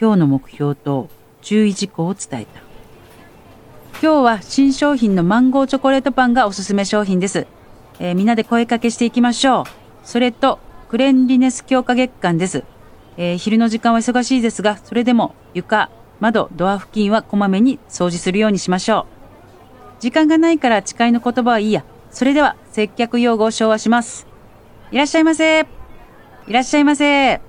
[0.00, 1.10] 今日の目標と
[1.42, 2.60] 注意事項を伝えた。
[4.00, 7.46] 今日は新商品のマンゴーチョコレートパンがおすすめ商品です。
[7.98, 9.64] えー、みんなで声かけしていきましょう。
[10.04, 12.64] それと、クレンリネス強化月間です。
[13.16, 19.06] えー、昼の時間は忙しいですが、それでも床、窓、ドア付近はこまめに掃除するようにしましょ
[19.98, 20.00] う。
[20.00, 21.84] 時間がないから誓いの言葉はいいや。
[22.10, 24.26] それでは、接客用語を昭和します。
[24.92, 25.66] いらっしゃいませ。
[26.46, 27.40] いらっしゃいませ。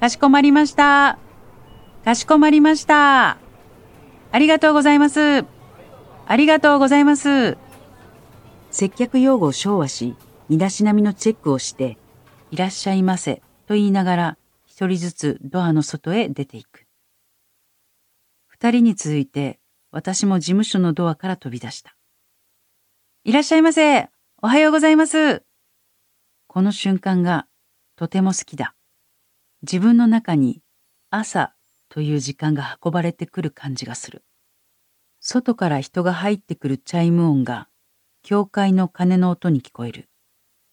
[0.00, 1.18] かしこまりました。
[2.08, 3.36] かしこまりました。
[4.32, 5.44] ありがとうございます。
[6.26, 7.58] ありがとうございます。
[8.70, 10.16] 接客用語を昭和し、
[10.48, 11.98] 身だしなみのチェックをして、
[12.50, 16.86] いらっしゃいませと言いながら、一人ずつドアの外へ出ていく。
[18.46, 21.94] 二人に続いて、私も事務所のドアから飛び出した。
[23.24, 24.08] いらっしゃいませ。
[24.40, 25.42] おはようございます。
[26.46, 27.46] この瞬間が
[27.96, 28.74] とても好きだ。
[29.60, 30.62] 自分の中に
[31.10, 31.52] 朝
[31.88, 34.24] という時間が運ばれてくる感じがする。
[35.20, 37.68] 外から人が入ってくるチャイム音が
[38.22, 40.08] 教会の鐘の音に聞こえる。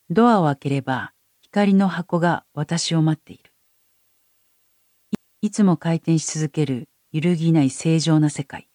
[0.10, 3.52] ドアを開ければ光の箱が私を待っている。
[5.42, 8.68] いつも回転し続ける揺るぎない正常な世界。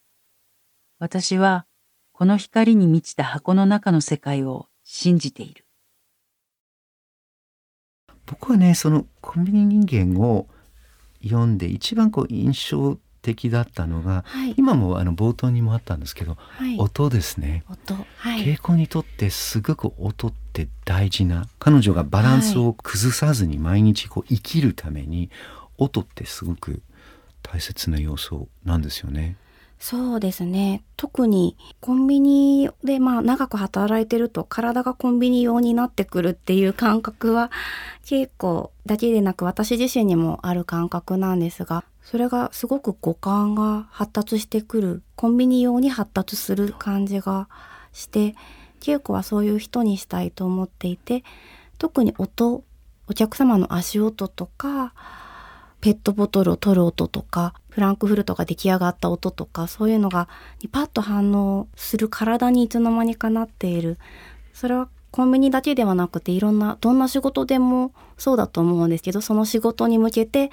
[0.98, 1.66] 私は
[2.12, 5.64] この光に満ちた箱の中の世界を信じている。
[8.26, 10.46] 僕はね、そのコンビニ人間を
[11.22, 17.64] 読んで一番こう印象的だったのが、はい、今もあの冒頭にもあったんですけど、はい、音ですね。
[17.70, 25.30] 音、はい、稽古にとってすごく音って大事な彼女がバランスを崩さずに毎日こう生きるために
[25.78, 26.82] 音ってすごく
[27.42, 29.36] 大切な要素なんですよね。
[29.82, 30.84] そうですね。
[30.98, 37.50] 特にコンビニでまあ長く働いてると体がコンビニ用になってくるっていう感覚は
[38.04, 47.48] 結構だけでなく私自身にもある感覚なんですがそれがすごく五感が発達してくるコンビニ用に発達する感じが
[47.94, 48.34] して
[48.80, 51.24] 稽古はそういう人にしたいと思っていて
[51.78, 52.64] 特に音
[53.08, 54.92] お客様の足音とか
[55.80, 60.28] ペットボトルを取る音とかフランクフルトが出来上がった音とかそういうのが
[60.72, 63.98] パッと反応する体にいつの間にかなっている
[64.52, 70.50] それはコンビニだけではなくていろんなどんな仕事でもそうだと思うんですけどその仕事に向けて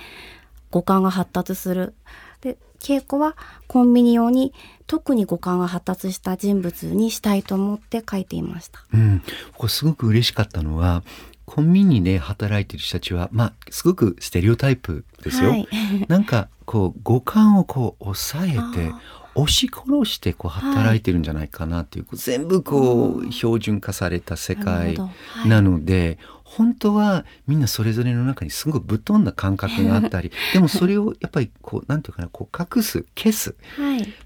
[0.72, 1.94] 五感が発達する。
[2.42, 3.36] で稽古は
[3.68, 4.54] コンビニ用に
[4.86, 8.84] 特に五感が発達した人物にしたいと思って書いていました。
[8.94, 9.20] うん、
[9.54, 11.04] ここすごく嬉しかったのは
[11.48, 15.52] コンビニで働いてる人たちはまあすごくステレオタイプですよ。
[15.52, 15.68] はい、
[16.10, 18.94] なんかこう五感をこう抑えて
[19.34, 24.98] 押し殺してこう働いてるんじゃないかなっていう、はい、全部こう標準化された世界
[25.46, 33.56] なので、はい、本当はみんなそれぞれの中にすごくぶっ飛んだ感覚があったり でもそれをやっぱりこうなんていうかなこう隠す消す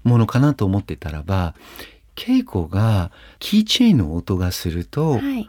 [0.02, 1.54] ものかなと思ってたらば、
[2.16, 5.48] 稽古がキーチェーンの音がすると、はい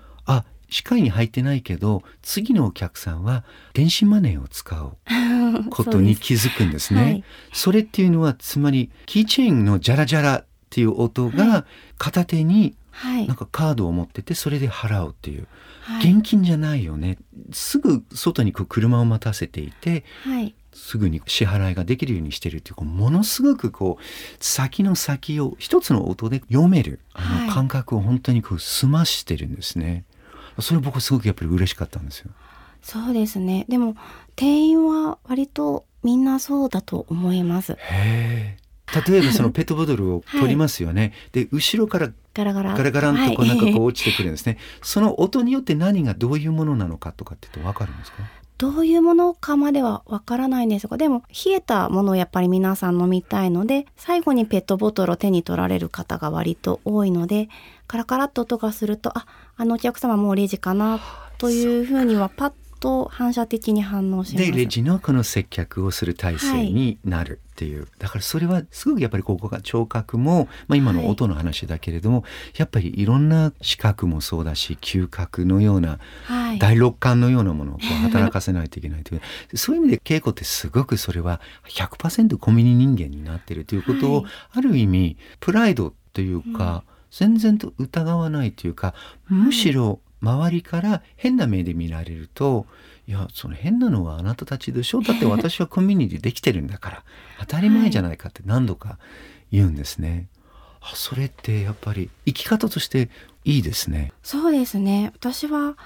[0.73, 4.97] 視界に入ってないけど次のお客さんは電子マネーを使う
[5.69, 6.99] ことに気づくんですね。
[6.99, 11.67] そはい、それっていうのはつまりキーチェーンのジャラジャラっていう音が
[11.99, 15.47] 片手になんかカードを持っててそれで払うっていう、
[15.81, 17.19] はい、現金じゃないよね。
[17.51, 24.03] すぐ外にこう車を待たせていて、はい、すぐに支払いができるようにしてるっていうものすごくこう
[24.39, 30.05] 先の先を一つの音で読めるあの感覚を本当にこう済ましてるんですね。
[30.59, 32.31] それ僕すごくやっぱり嬉しかったんですよ。
[32.81, 33.65] そうですね。
[33.69, 33.95] でも
[34.35, 37.77] 店員は割とみんなそうだと思います。
[37.79, 38.57] へ
[39.07, 41.01] 例えばそのペットボトルを取りますよね。
[41.01, 41.07] は
[41.41, 44.53] い、で後ろからガラガラガラガランとこうなんかこう落ちてくるんですね。
[44.53, 48.17] はい、その音によって何がどういうものなのかとかって言ってわかるんですか？
[48.59, 57.49] どういうものかまではわからないんですがでも冷えたものをやっぱり皆さん飲みたいので最後にペットボトルを手に取られる方が割と多いので
[57.93, 60.99] カラカラっと音がするとああのお客様もうレジかな
[61.37, 64.51] というふうにはパッと反射的に反応します。
[64.51, 79.21] でレジのこの接客をする体制になるっていう、はい、だからそれはすごくやっぱりここが聴覚も、まあ、今の音の話だけれども、はい、やっぱりいろんな視覚もそうだし嗅覚のような、はい、第六感のようなものをこう働かせないといけないという。
[79.53, 88.95] そういう意味で稽古ってすごくそれは100%コミュニ人間になってるということを、ある意味プライドというか、うん、全然と疑わないというか
[89.29, 92.65] むしろ周りから変な目で見られると
[93.07, 97.03] いやその変なのはあなたたちでしょ だって私はコミュニティできてるんだから
[97.39, 98.97] 当たり前じゃないかって何度か
[99.51, 100.27] 言うんですね。
[100.79, 103.09] はい、それってやっぱり生き方として
[103.45, 104.11] いいですね。
[104.23, 105.77] そうですね私は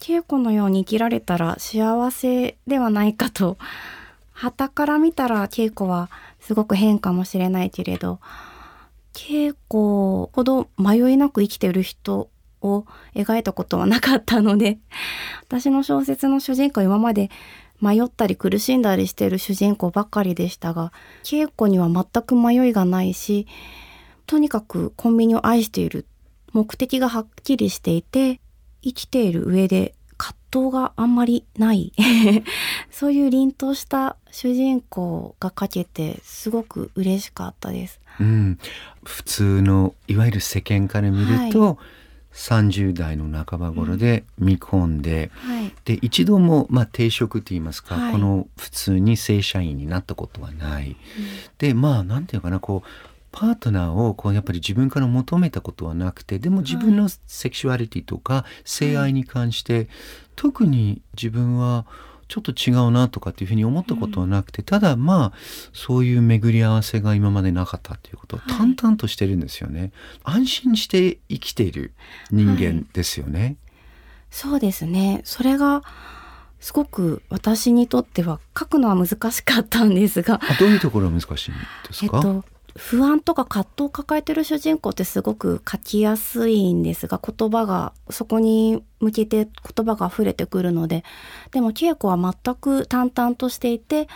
[0.00, 3.56] 稽古のように生きられたら幸せではないかと
[4.32, 8.18] 旗から見たら稽古はすごく変かもしれないけれど
[9.12, 14.78] 稽古ほど迷いなく生きてる人を描いたことはなかったので
[15.48, 17.30] 私の小説の主人公今まで
[17.80, 20.92] 迷ったり苦しんだりしてる主人公ばかりでしたが
[21.24, 23.46] 稽古には全く迷いがないし
[24.26, 26.06] とにかくコンビニを愛している
[26.52, 28.40] 目的がはっきりしていて
[28.82, 29.94] 生きている上で
[30.52, 31.92] 葛藤があんまりない。
[32.90, 38.00] そういう凛とした主人公が書けてすごく嬉しかったです。
[38.20, 38.58] うん、
[39.02, 41.76] 普通のいわゆる世間から見ると、はい。
[42.34, 45.02] 30代の半ば頃で見込ん。
[45.02, 50.96] で、うんはい、で一度も、まあ、定職といいますか、はい、この普通に正社員になったことはない、うん、
[51.58, 59.88] でまあなんていうかなこうパートナーをこうやっぱり自分から求めたことはなくてでも自分のセクシュアリティとか性愛に関して、はい、
[60.36, 61.86] 特に自分は
[62.28, 65.32] ちょっと違うなとかっていうふうに思ったことはなくて、ただまあ
[65.74, 71.92] そういう巡り合わせが今までなかったっていうことは淡々としてるんですよね、はい、安心して生きている
[72.30, 73.56] 人間ですよね、はい、
[74.30, 75.20] そうですね。
[75.24, 75.82] それが
[76.60, 80.40] すごく私にとっては書くのは難しかったんですが。
[80.58, 82.44] どういうところが難しいんですか、えっと、
[82.76, 91.04] 不安とか葛藤を抱えてる主人公ってすごく書きやすいんですが言葉がそこに向けて言葉が溢れてくるので
[91.50, 94.08] でも恵子は全く淡々としていて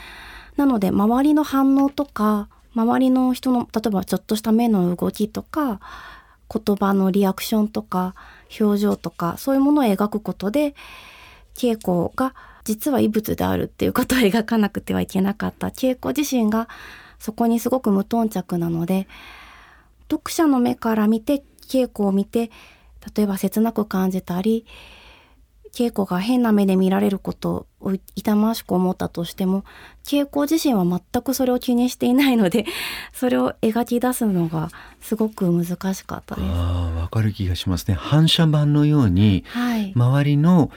[0.56, 5.80] なので周りの反応とか周りの人の例えばちょっとした目の動きとか
[6.52, 8.14] 言葉のリアクションとか
[8.60, 10.74] 表情とかそういうものを描くことで
[11.62, 12.34] 恵子が
[12.64, 15.68] 実は異物であるっていうことを描かなくてはいけなかった。
[15.68, 16.68] 恵子自身が
[17.18, 19.08] そこにすごく無頓着なので
[20.10, 22.50] 読者の目から見て稽古を見て
[23.16, 24.66] 例えば切なく感じたり
[25.76, 29.62] 稽古が変な目で見られることを痛ましく思ったとしても
[30.04, 32.64] 稽古自身は全くそれを気にしていないので
[33.12, 34.70] それを描き出すのが
[35.02, 36.46] すごく難しかったです。
[36.50, 39.44] あわかる気がしますね反射板のように、
[39.94, 40.70] 周りの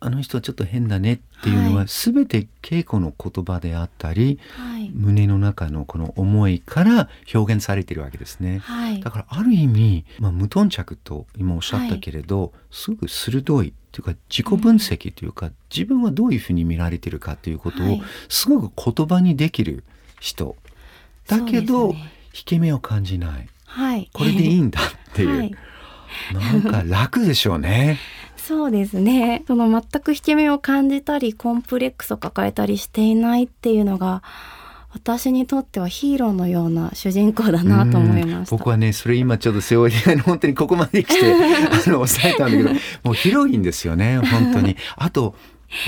[0.00, 19.84] あの人はちょっと変だねっていうのは、全て稽古の言葉であったり、はい、胸の中のこの思いから表現されているわけですね、はい、だからある意味、まあ、無頓着と今おっしゃったけれど、はい、すぐ鋭いというか自己分析というか、うん、自分はどういうふうに見られてるかということをすごく言葉にできる
[20.20, 20.56] 人。
[21.26, 25.54] だけど、ね、引け目を感じない、はい、これでいいんだっていう、 はい、
[26.32, 27.98] なんか楽でしょうね。
[28.48, 29.44] そうですね。
[29.46, 34.22] その全く引け目を感じたりコンプレックスを抱えたりしていないっていうのが
[34.94, 42.70] 私にとってはヒーローのような主人公だなと思いまし僕はねそれ今ちょっとセオリーの本当にここまで来て あの抑えたんだけど
[43.04, 44.78] もう広いんですよね本当に。
[44.96, 45.34] あと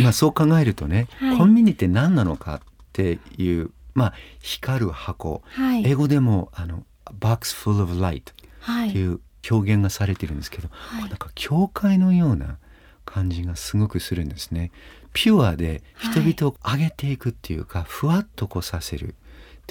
[0.03, 2.61] まあそう考えるとね、はい、コンビニって何なのかっ
[2.93, 6.85] ていうまあ光る箱、はい、英語でもあの
[7.19, 12.59] box full of light っていう表現がされてるんですけど、はい、なんか教会のような
[13.05, 14.70] 感じがすごくするんですね。
[15.12, 19.14] ピュアで人々を上げていくっていうか、はい、ふわっとこうさせる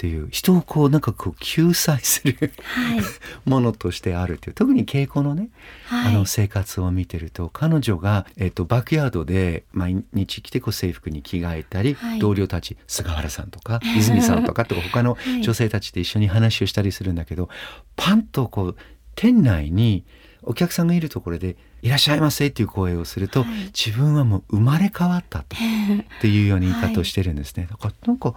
[0.00, 3.00] っていう人をこうなんかこう救済するはい、
[3.44, 5.50] ものとしてあるっていう特に稽古のね、
[5.88, 17.50] はい、あの生活を見てると彼女が、えーと、バックヤードで毎日来てこう制服に着替えたり、はい、同僚たち菅原さんとか泉さんとか とか他の女性たちと一緒に話をしたりするんだけど、
[17.96, 18.76] パンとこう
[19.20, 20.06] 店内に
[20.42, 27.64] お客さんがいるところで「いらっしゃいませ」っていう声をすると、はい、自分はもう生まれ変わったと っていうような言い方をしてるんですね。
[27.64, 28.32] はい、だからなんか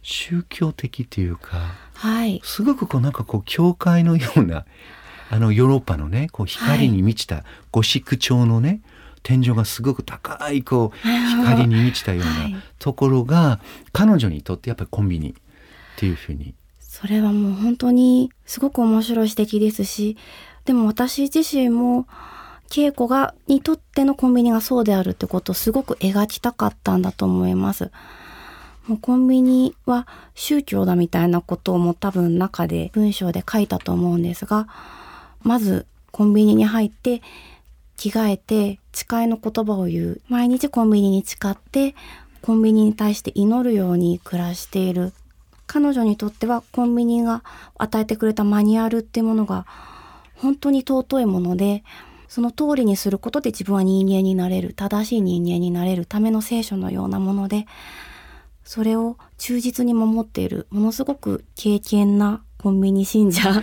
[0.00, 4.64] 宗教的というか、はい、すごくこうなんかこう教会のような
[5.28, 8.80] あのヨーロッパのねこう光に満ちたゴシック調のね、
[9.24, 10.98] 天井がすごく高いこう
[11.42, 13.58] 光に満ちたようなところが
[13.92, 15.34] 彼女にとってやっぱりコンビニっ
[15.96, 16.54] ていうふうに
[17.00, 20.16] それはもう本当にすごく面白い指摘ですし
[20.64, 22.08] でも私自身も
[22.68, 27.92] 稽古がにとってのコンビニがそうであるってことをすごく描きたかったんだと思います。
[28.88, 34.66] もうコンビニは宗教だみたいなことをも多分中で文章で書いたと思うんですが
[35.42, 37.22] まずコンビニに入って
[37.96, 41.94] 着替えて誓いの言葉を言う毎日コンビニに誓って
[42.40, 45.12] コンビニに対して祈るように暮らしている
[45.68, 47.44] 彼女にとってはコンビニが
[47.76, 49.66] 与えてくれたマニュアルっていうものが
[50.34, 51.84] 本当に尊いもので
[52.26, 57.66] その通りにすることで自分は人間になれる正しい人間になれるための聖書のようなもので
[58.64, 63.42] それを忠実に守っているものすごく敬虔なコンビニ信者。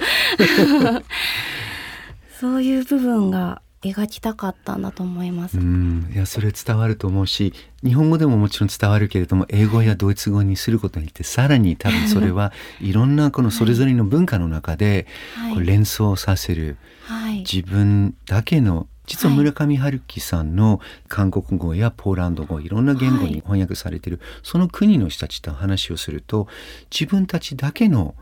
[2.39, 3.61] そういう部分が
[3.93, 5.57] 描きたかったんだと思います。
[5.57, 6.11] うん。
[6.13, 12.93] いやそれ伝わると思うし日本語でももちろん伝わるけれども英語やドイツ語にすることによってさらに多分それはい。
[12.93, 15.07] ろんなこのそれぞれの文化の中で
[15.53, 26.47] こう連想させる、はい、自分だけの実は村上春樹さんの韓国語やポーランド語いろんな言語に翻訳されている、その国の人たちと話をすると
[26.91, 28.15] 自分たちだけの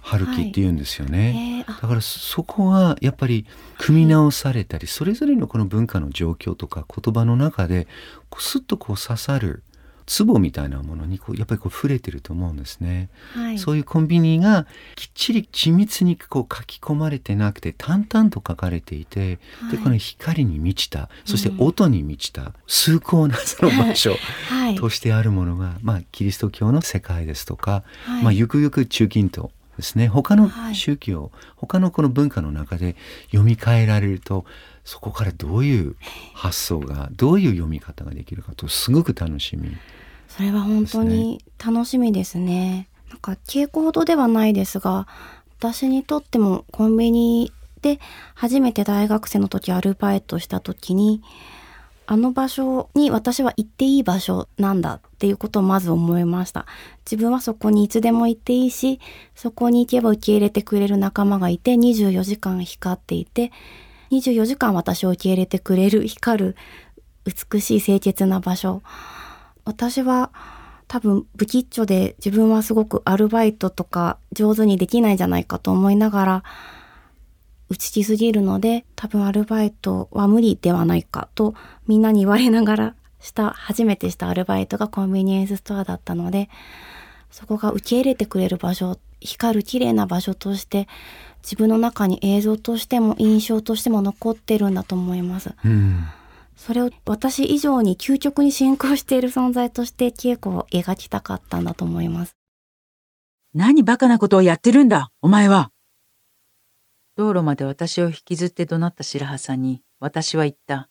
[0.00, 3.46] 春樹って言うんですよね、はい、だからそこはやっぱり
[3.78, 7.86] 組み直されたりそれぞれのこの文化の状況とか言葉の中で
[8.38, 9.62] スッとこう刺さる
[10.10, 24.16] ツボみたいなものにこうやっぱりこう触れてると思うんですね、はい、そういうコンビニがきっちり緻密にこう書き込まれてなくて淡々と書かれていて、はい、でこの光に満ちたそして音に満ちた、うん、崇高なその場所
[24.76, 27.84] としてあるものが、まあ、キリスト教の世界ですとか、
[28.24, 29.50] まあ、ゆくゆく中近東
[29.80, 30.08] ですね。
[30.08, 34.44] 他の宗教、はい、他のこの文化の中で読み替えられると
[34.84, 35.96] そこからどういう
[36.34, 39.80] 発想がどういう読み方ができるかとすごく楽しみ、ね、
[40.28, 42.88] それは本当に楽しみですね。
[43.08, 45.08] なんか稽古ほどではないですが
[45.58, 47.52] 私にとってもコンビニ
[47.82, 47.98] で
[48.34, 51.22] 初めて大学生の時アルバイトした時に
[52.10, 56.66] あの場所に私は行っていい場所なんだっていうことをまず思いました。
[57.08, 58.98] 自分はそこにいつでも行っていいし、
[59.36, 63.52] そこに行けば受け入れてくれる仲間がいて、24時間光っていて、
[64.10, 66.56] 24時間私を受け入れてくれる光る
[67.24, 68.82] 美しい清潔な場所。
[69.64, 70.32] 私は
[70.88, 76.44] 多分不吉祥で自分はすごくアルバイトとか上手にできないんじゃないかと思いながら
[77.70, 81.54] 打ちきすぎるので多分アルバイトは無理ではないかと
[81.86, 86.50] みんなに言われながらした初めてしたアルバイトがコンビニエンスストアだったので
[87.30, 90.88] そこが受け入れてくれる場所光る綺麗な場所として
[91.42, 95.54] 自分の中に映像としても印象としても残ってるんだと思います。
[95.64, 96.04] うん
[96.56, 102.36] それを私以上に究極に進行している存在として稽古を描きたかったんだと思います。
[103.54, 105.70] 何バカなことをやってるんだ、お前は。
[107.20, 110.88] 道路まで私を引きずって怒鳴った白羽さんに私は言った。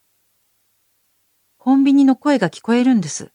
[1.57, 3.31] コンビニの声が聞こえるんです。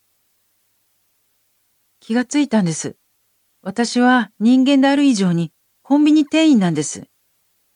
[1.98, 2.94] 気がついたんです。
[3.62, 7.08] 私は人間である以上にコンビニ店員なんです。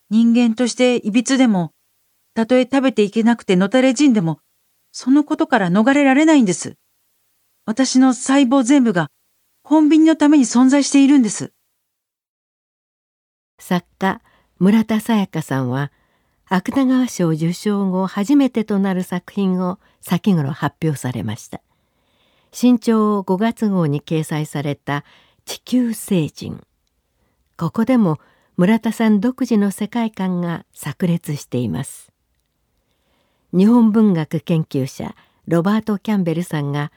[0.09, 1.73] 人間として歪でも、
[2.35, 4.39] たとえ食べていけなくてのたれ死んでも、
[4.93, 6.77] そのことから逃れられないんです。
[7.67, 9.11] 私の細胞全部が
[9.63, 11.53] コンビニのために存在しているんです。
[13.59, 14.23] 作家
[14.59, 15.93] 村田沙耶香さんは
[16.47, 21.61] 芥川賞受賞後初めてとなる作品を先頃発表されました。
[22.51, 25.05] 新潮5月号に掲載された
[25.45, 26.65] 「地球星人」
[27.57, 28.19] ここでも
[28.57, 32.11] 村田さん独自の世界観が炸裂しています。
[33.53, 35.15] 日本文学研究者
[35.47, 36.91] ロバート・キャンベルさんが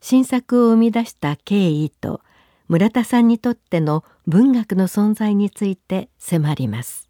[0.00, 2.20] 新作を生み出した経緯と
[2.68, 7.03] 村田さんにとっての文学の存在について迫ります。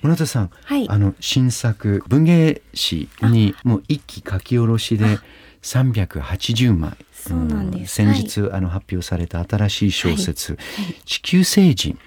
[0.00, 5.18] 村田さん、はい、あの新作文芸誌にもう一期書き下ろしで
[5.62, 11.98] 380枚そうなんです、先日、はい、あの発表された新しい小説「はい、地球星人」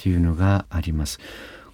[0.00, 0.16] とい。
[0.16, 1.18] うのがあります、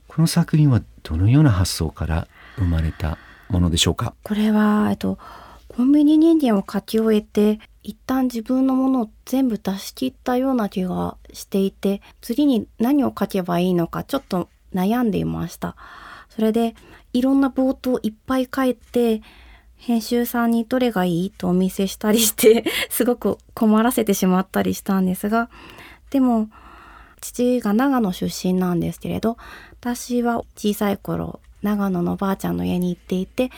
[0.09, 3.19] この作品はどのような発想から生まれた
[3.51, 4.15] ものでしょうか？
[4.23, 5.19] これは、えっと、
[5.69, 15.77] コンビニ人間を書き終えて一旦自分のものを全部出し切ったような気がしていて次に何を書けばいいのかちょっと悩んでいました。
[16.29, 16.75] それで
[17.13, 19.23] いろんな冒頭いっぱい書いて
[19.77, 25.49] 編集さんにどれがいいとお見せしたりして すごく困らせてしまったりしたんですが
[26.11, 26.49] でも
[27.21, 29.37] 父が長野出身なんですけれど
[29.81, 33.51] 私は小さい頃長野のばあちゃんの家に行っていて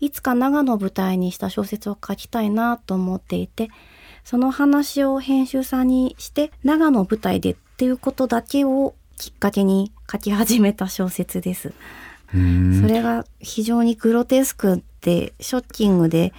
[0.00, 3.70] いつか長野を舞台にした小説を書きたいなと思っていて
[4.24, 11.74] その話を編集さんにして長野舞台でっていうことだけをきっかけに書き始めた小説です。
[12.30, 12.36] そ
[12.86, 16.32] れが非常にグロテスクでショッキングで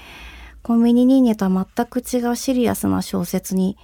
[0.61, 3.77] コンビニ人間とは全く違うシリアスな小説に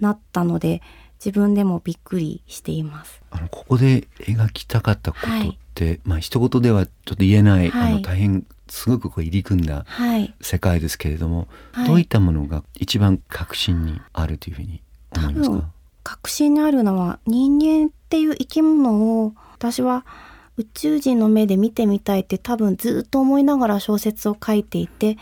[0.00, 0.82] なったので
[1.24, 3.22] 自分でもびっくりしています。
[3.30, 5.30] あのここで描きたかったことっ
[5.74, 9.86] て、はい、まあ一言ではちょっと言えない、はい、あの大変すごくこう入り組んだ
[10.40, 14.82] 世界ですけれども、はい、どういったものが一番核心にあるというふうに
[15.16, 15.70] 思いますか？
[16.02, 20.04] 核心にあるのは人間っていう生き物を私は
[20.56, 25.16] 宇宙人の目で見てみたいって多分ずっと思いながら小説を書いていて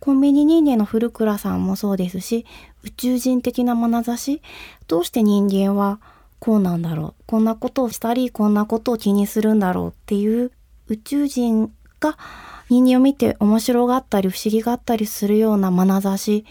[0.00, 2.46] コンビニ人間の古倉さんもそうですし
[2.82, 4.42] 宇宙人的な眼差し
[4.86, 6.00] どうして人間は
[6.38, 10.52] こうなんだろうこんなことをしたりこんなことを気にするんだろうっていう
[10.88, 12.18] 宇宙人が
[12.68, 16.44] 人間を見て面白がったり不思議があったりするような眼差し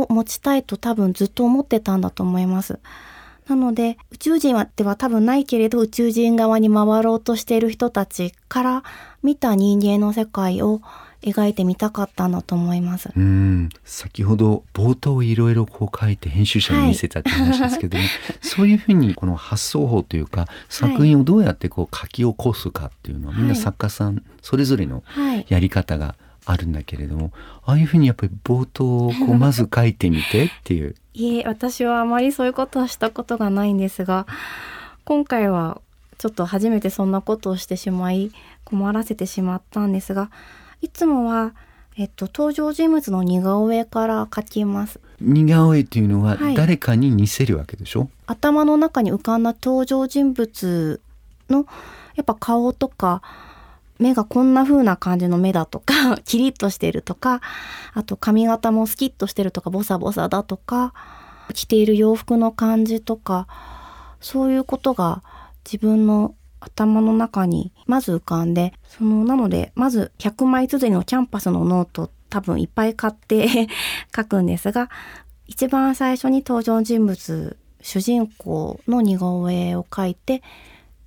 [0.00, 2.78] を持ちたいと多分ずっと思ってたんだと思います。
[3.48, 8.82] なので宇宙人はでは多分ないけれど宇宙人側に回ろうとしている人たちから
[9.22, 10.80] 見た人間の世界を
[11.22, 13.10] 描いてみたかったんだと思います。
[13.16, 25.02] うん先ほど冒頭いろいろこう書いて編集者に見せたって話ですけども、はい、 そういうふうにこの発想法というか作品をどうやってこう書き起こすかっていうのは、はい、みんな作家さんそれぞれの
[25.48, 26.16] やり方が
[26.46, 27.32] あるんだけれども、
[27.64, 30.94] ああいうふうにやっぱり冒頭をこうまず書いてみてっていう。
[31.12, 34.26] いえ私はあまりそういうことはしたことがないんですが
[35.04, 35.80] 今回は
[36.18, 38.32] ちょっと初めてそんなことをしてしまい
[38.64, 40.30] 困らせてしまったんですが
[40.82, 41.54] いつもは
[41.98, 45.00] えっと、登場人物の似顔絵から描きます。
[45.18, 51.00] 似顔絵っていうのは誰かに似せるわけでしょ、はい、頭の中に浮かんだ登場人物
[51.48, 51.64] の
[52.16, 53.22] やっぱ顔とか
[53.98, 57.40] 目がこんな風な感じの目だとか キリッとしてるとか
[57.94, 60.92] あと髪型もスキッとしてるとかボサボサだとか
[61.54, 63.46] 着ている洋服の感じとか
[64.20, 65.22] そういうことが
[65.64, 73.68] 自分の頭の中にまず浮かんでそのなのでまず100枚綴りのキャンパスのノート多分いっぱい買って
[74.14, 74.90] 書くんですが
[75.46, 80.42] 一番最初に登場人物主人公の似顔絵を描いて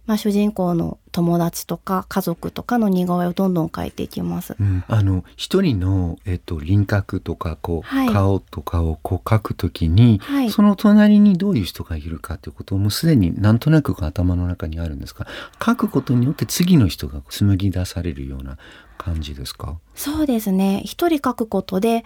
[0.10, 4.56] まあ、主人公の友達とか家族とかの似顔絵をどんどん描いていきます。
[4.60, 15.28] うん、あの一人のえっと輪郭とかこう、はい、顔とかをこう描くときに、はい、その隣にどういう人がいるかということをもうすでになんとなく頭の中にあるんですか？
[15.60, 18.58] 描くことによって次の人が紡ぎ出されるような
[18.98, 19.78] 感じですか？
[19.94, 20.82] そうですね。
[20.86, 22.04] 一人描くことで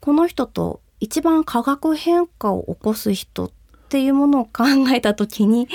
[0.00, 3.50] この人と一番化学変化を起こす人っ
[3.90, 5.68] ていうものを考えたときに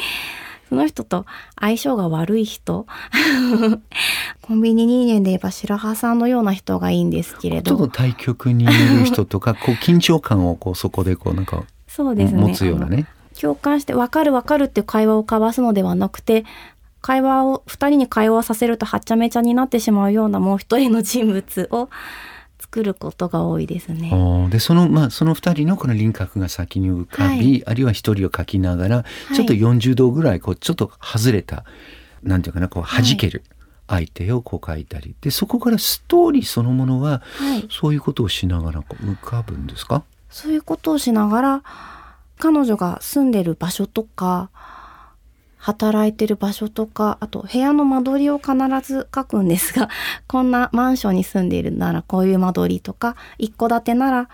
[0.70, 1.26] その人と
[1.60, 2.86] 相性が悪い人。
[4.42, 7.76] コンビニ人間で言えば白羽さんのような人がいいんですけれど。
[7.76, 13.08] ちょっと対局にいる人とか こう緊張感をこうそこでこうなんかそうです、ね、持つようなね。
[13.40, 16.46] 共感して分かる分かるって会話を交わすのではなくて
[17.02, 21.90] 会話を2人に会話させるとはっちゃめちゃになってしまうようなもう一人の人物を
[22.72, 24.12] 作ることが多いですね。
[24.52, 29.06] でそのまあその2人のこの輪郭が先に浮かび、はい、あるいは1人を描きながら、
[29.36, 31.66] ちょっと40度ぐらいこうちょっと外れた
[32.22, 33.44] なんていうかなこう弾ける。
[33.88, 35.16] 相手をこう描いたり。
[35.20, 37.24] でそこからストーリーそのものは、
[37.72, 40.04] そういうことをしながら浮かぶんですか？
[40.30, 41.64] そういうことをしながら
[42.38, 44.52] 彼女が住んでる場所とか
[45.70, 48.54] 働いてる場所とかあと部屋の間取りを必
[48.84, 49.90] ず書くんですが
[50.28, 54.30] こんなマンションに住んでいるならこういう間取りとか一戸建てなら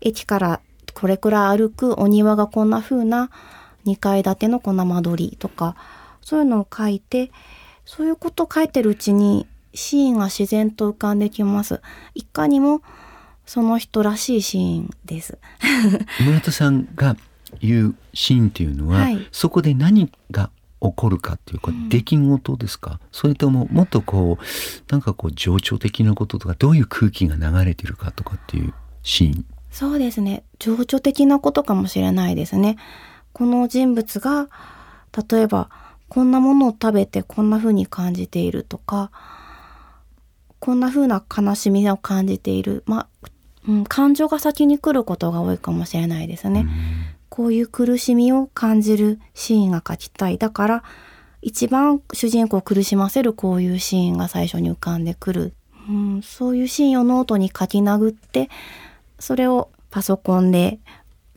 [0.00, 0.60] 駅から
[0.94, 3.30] これくらい歩くお庭がこんな風な
[3.86, 5.76] 2階建てのこんな間取りとか
[6.22, 7.30] そういうのを書いて
[7.84, 11.80] そういうことを書いてるうちにシーンが自然と浮かんできます。
[12.14, 12.82] いかにも
[13.46, 15.38] その人らしいシーンです。
[16.24, 17.16] 村田さんが
[17.60, 20.50] 言うシーンっていうのは、はい、そこで何が
[20.82, 29.44] 起こるかっていうか、出来事ですか、うん、それとももっとこうなんかこう情緒的なこととかどういう空気が流れてるかとかっていうシーン。
[29.70, 30.42] そうですね。
[30.58, 32.76] 情緒的なことかもしれないですね。
[33.32, 34.48] この人物が
[35.30, 35.70] 例えば
[36.08, 39.12] こんなものを食べてこんな風に感じているとか
[40.58, 42.82] こんな風な悲しみを感じている。
[42.86, 43.28] まあ、
[43.68, 46.66] うん、感情が先に来ることが多いかもしれないですね。
[47.30, 50.36] こういう苦しみを感じるシーンが描きたい。
[50.36, 50.84] だから、
[51.40, 55.54] 一番主人公を苦しませるこういうシーンが最初に浮かんでくる。
[55.88, 58.50] うん、そういうシーンをノートに書き殴って、
[59.18, 60.80] それをパソコンで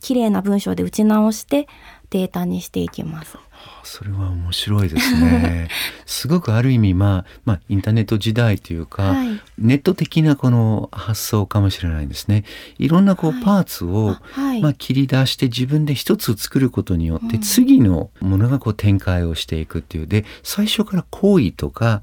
[0.01, 1.67] 綺麗な文章で打ち直して
[2.09, 3.37] データにしていきます。
[3.84, 5.68] それは面白いですね。
[6.05, 12.43] すごくある意味、まあ、まあ、インターネット時代というか、はい、ネット的なこの発想かもしれないですね。
[12.78, 20.07] いろんなこうパーツを、はい、まあ、切り出して自分で一つ作ることによって、次のものがこう展開をしていくっていう。
[20.07, 22.01] で、最初から行為とか、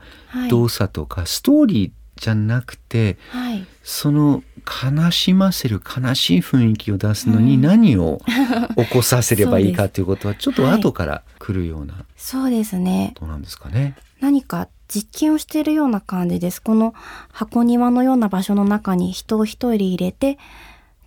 [0.49, 1.91] 動作とか、ストーリー
[2.21, 8.21] じゃなくて、はい、その悲しませる悲しい雰囲気を出すのに何を
[8.77, 13.15] 起こさせればいいかということはちょっと後から来るような、はい、そうですね。
[13.19, 13.97] どうなんですかね。
[14.21, 16.61] 何か実験をしているような感じです。
[16.61, 16.95] この
[17.33, 20.39] 箱庭のような場所の中に人を一人入れて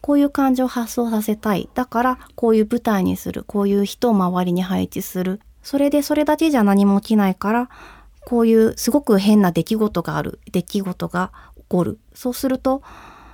[0.01, 1.69] こういう感情を発想させたい。
[1.73, 3.43] だからこういう舞台にする。
[3.45, 5.39] こういう人を周りに配置する。
[5.61, 7.69] それでそれだけじゃ何も起きないから
[8.25, 10.39] こういうすごく変な出来事がある。
[10.51, 11.99] 出来事が起こる。
[12.13, 12.81] そうすると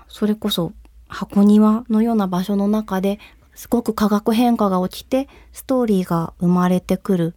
[0.10, 0.74] それこそ
[1.08, 3.20] 箱庭のような場所の中で
[3.56, 7.36] すごく化学変化が起きてストーリーが生まれてくる。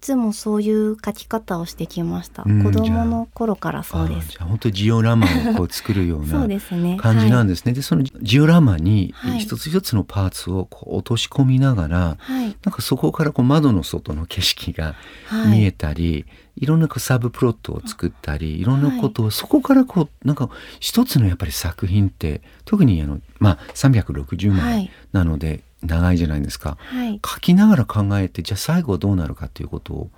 [0.00, 4.30] つもそういう書き方をしてきました、うん、子供の頃からそうです。
[4.30, 6.26] じゃあ本当ジオラマをこう作るような
[6.96, 7.70] 感じなんですね。
[7.70, 14.94] はい、でそのジオラマに一つ一つのパーツをこう落とし込みながら、はい、なんかそこからこう窓の外の景色が
[15.50, 16.26] 見えたり、はい
[16.60, 18.64] いろんなこうサブプロットを作ったりい。
[18.64, 30.10] ろんなことを、はい、そこからこうなんか一つのやっぱり作品って特にあの、まあ、360枚なので、長いじゃないですか、はい、書きながら考えてじゃあ最後はどうなるかっていうことを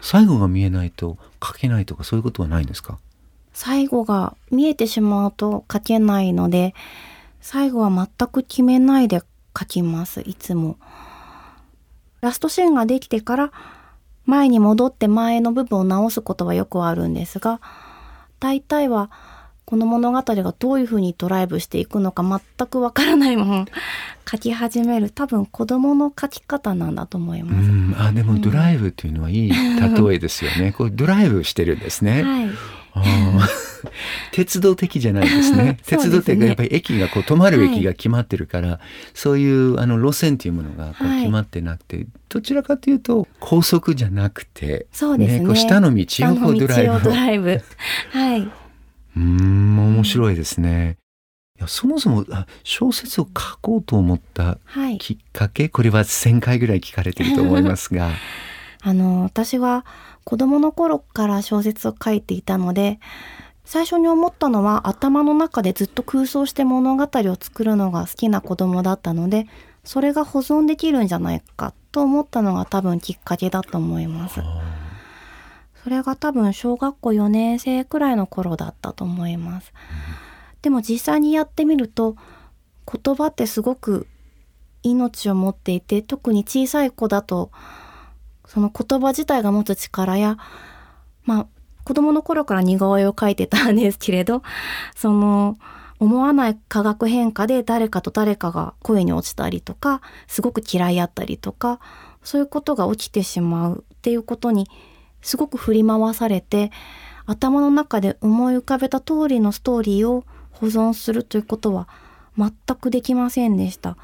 [0.00, 2.98] 最後が見えないと書けないとかそういうことはないんですか？
[3.52, 6.74] 最後が見えてしまうと書けないので
[7.40, 9.22] 最後は全く決めないで
[9.56, 10.76] 書きますいつも。
[12.20, 13.52] ラストシーンができてから
[14.26, 17.60] 前に戻って前の部分を直すことはよくあるんですが
[18.40, 19.10] 大体は
[19.66, 23.64] ここの物語がどういうふうにドライブしていくのか全くわからないまま
[24.30, 28.02] 書き始める多分子供の書き方なんだと思います。
[28.08, 30.72] あでもドライブっていうのはいい例えですよね。
[30.72, 32.22] こうドライブしてるんですね。
[32.22, 32.50] はい
[34.32, 35.78] 鉄道的じゃないですね。
[35.86, 38.78] 鉄道ってやっぱり駅がこう止まる駅が決まってるから、はい、
[39.14, 45.48] そういうあの路線っていうものがこう決まってなくて、はい、どちらかというと高速じゃなくて、そうですね。
[45.48, 47.00] ね下の道をこうドライブ。
[47.00, 47.62] ドライブ。
[48.10, 48.48] はい。
[49.16, 50.96] うん面白いですね。
[51.56, 52.26] いやそもそも
[52.64, 54.58] 小説を書こうと思った
[54.98, 58.10] きっかけ、はい、これは1,000回ぐらい聞かれてると思いますが
[58.86, 59.86] あの私は
[60.24, 63.00] 子供の頃から小説を書いていたので
[63.64, 69.46] 最初に思ったのは頭の中でずっと空想して物語を作るのが好きな子供だったので
[69.84, 74.40] それが保存できるんじゃないかと思ったのが多分きっかけだと思います。
[75.82, 79.72] それが多分小学校4年生くらいの頃だったと思います。
[80.62, 82.16] でも実際にやってみると
[82.90, 84.06] 言葉ってすごく
[84.82, 87.50] 命を持っていて特に小さい子だと
[88.54, 90.38] その言葉自体が持つ力や
[91.24, 91.46] まあ
[91.82, 94.42] 子供の頃から似顔絵を描いてたんですけれど
[94.94, 95.58] その
[95.98, 101.80] 思わない化学変化で誰かと誰かが恋に落ちたりとかすごく嫌いやったりとか
[102.22, 104.68] そういうことが起きてしまうっていうことに
[105.20, 106.70] すごく振り回されて
[107.26, 111.88] 頭の中で思い浮かべた通りのストーリーを保存するということは
[112.36, 113.96] 全くできませんでした。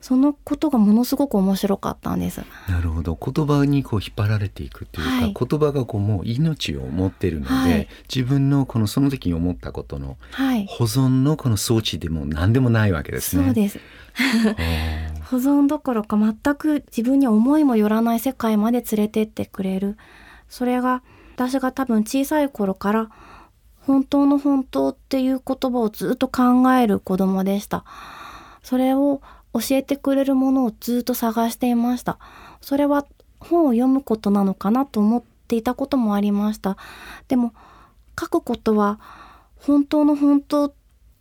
[0.00, 2.42] そのことがものすごく面白かったんです。
[2.68, 3.18] なるほど。
[3.20, 10.16] 言葉にこう引っ張られていくというか、はい、言葉がこうもう命を持っているので、はい、自分のこのその時に思ったことの
[10.68, 13.44] 保存のこの装置でも何でもないわけですね。
[13.44, 13.80] そうです。
[15.30, 19.96] 保存どころか全く自分に思いもよらない世界まで連れてってくれる。
[20.48, 21.02] それが
[21.34, 23.10] 私が多分小さい頃から
[23.80, 27.84] 本当の本当っていう言葉をずっと考える子供でした。
[28.62, 29.22] それを
[29.52, 32.18] 教えてくれるものをずっと探していました。
[32.60, 33.06] それは
[33.40, 36.76] 本を読むことなのかなと思っていたこともありました。
[37.28, 37.52] でも
[38.18, 39.00] 書くことは
[39.56, 40.72] 本当の本当っ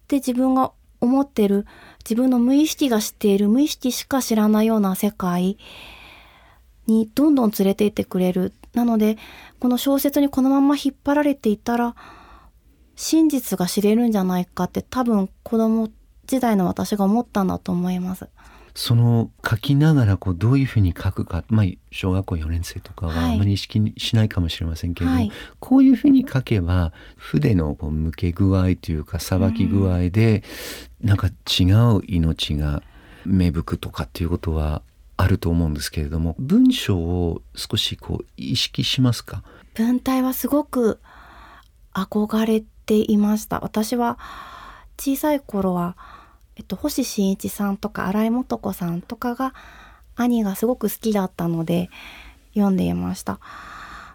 [0.08, 1.66] て自分が思ってる
[2.00, 5.58] 自分の無意識が知っている無意識しか知らないような世界
[6.88, 8.54] にどんどん連れて行ってくれる。
[8.74, 9.18] なので
[9.60, 11.96] この小説にこのまま引っ張られていたら
[12.96, 15.90] 真実が知れるんじゃないかって多分子供
[16.28, 18.28] 時代の私が思ったんだと思います。
[18.76, 30.44] その書きながらこうどういうふうに書くか、まあ、小学校4年生とかはあまり意識しないかもしれませんけれども、はい、こういうふうに書けば筆のこう向け具合というかさばき具合で、
[31.02, 31.64] うん、なんか違
[31.98, 32.84] う命が
[33.26, 34.84] 芽吹くとかっていうことは
[35.16, 39.42] あると思うんですけれども文章を少しこう意識しますか？
[39.74, 41.00] 文体はすごく
[41.96, 43.60] 憧れていました。
[43.62, 44.20] 私は
[45.00, 45.98] 小さい頃は
[46.58, 49.54] えっと、星新一さんとか新井素子さんとかが
[50.16, 51.90] 兄がすごく好きだったので
[52.56, 53.40] 読んでいました。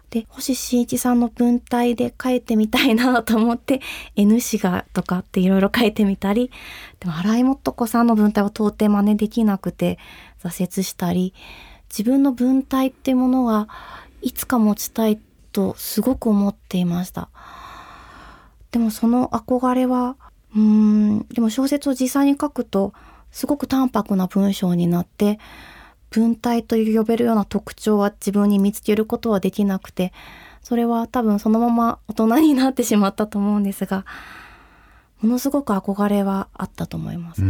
[0.09, 3.81] で星新一さんの文体で書いてみたいなと思って
[4.15, 6.51] N 氏がとかっていろいろ書いてみたり
[6.99, 9.97] でも新井素子さんの文体は到底真似できなくて
[10.43, 11.33] 挫折したり
[11.89, 13.67] 自分の文体ってものは
[14.21, 15.19] いつか持ちたい
[15.51, 17.29] とすごく思っていました。
[18.69, 20.15] でもその憧れは
[20.55, 22.93] うんでも小説を実際に書くと
[23.31, 25.39] すごく淡白な文章になって
[26.11, 30.13] 文体と呼べるような特徴は自分に見つけることはできなくて
[30.61, 34.05] それは多分そのまま大人になってしまったと思うんですが
[35.21, 37.41] ものすごく憧れはあったと思います。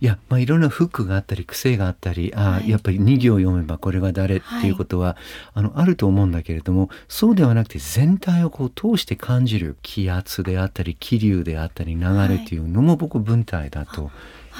[0.00, 5.16] いや、まあ、いろんなフックがあったり癖があったりあ、はい、やっぱり2行読めばこれは誰っていうことは、はい、
[5.54, 14.04] あのあると思うんだけれどもそうではなくて全体をこう通して感じる気圧であったり気流であったり流れっていうのも僕文体だとい。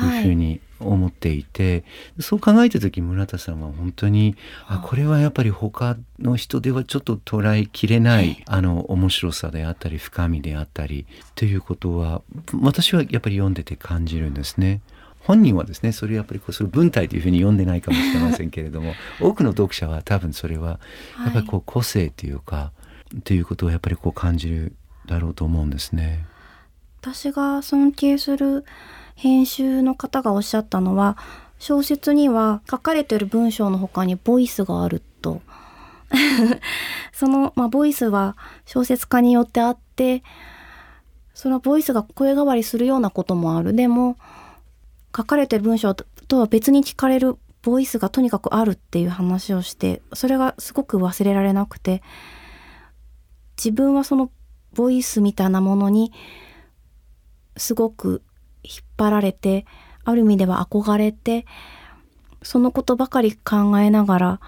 [0.01, 1.79] うふうに思っていて、は
[2.21, 4.37] い、そう考えた時村田さんは本当に
[4.67, 12.23] あこれはやっぱり他の人ではちょっと捉えきれない、あの面白さであったり深みであったりということは
[12.63, 14.81] 私はやっぱり読んでて感じるんですね。
[15.21, 20.81] 本人はですねそれやっぱりこうそれ文体というふうに読んでないかもしれませんけれども多くの読者は多分それは
[21.19, 22.73] やっぱりこう個性というか、は
[23.31, 24.75] い、うことをやっぱりこう感じる
[25.07, 26.25] だろうと思うんですね。
[27.03, 28.65] 私が尊敬する
[29.15, 31.17] 編集の方がおっしゃったのは
[31.59, 35.43] 小説には書かれている文章の他にボイスがあると。
[37.13, 40.25] その、まあ、ボイスは小説家によってあって
[41.35, 43.75] そのボイスが声変わりするようなこともある。
[43.75, 44.17] でも
[45.17, 52.03] 書かれてる文章とは別に聞かれるボイスがとにかくあるっていう話をしてそれがすごく忘れられなくて
[53.57, 54.31] 自分はその
[54.75, 56.13] ボイスみたいなものに
[57.57, 58.23] すごく
[58.63, 59.67] 引っ張られて
[60.05, 61.45] ある意味では憧れて
[62.43, 64.41] そのことばかり考えながら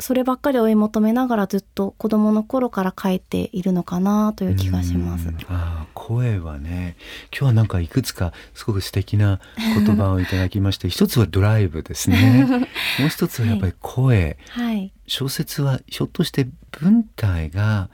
[0.00, 5.28] そればっかり追い求めながらずっと子供の頃から書いているのかなという気がします。
[5.48, 6.96] あ声はね。
[7.30, 12.44] 今日はなんかいくつかすごく素敵な言葉をいただきまして一つはドライブですね。
[12.98, 17.88] もう一つはやっぱり声、はい、小説はひょっとして文体が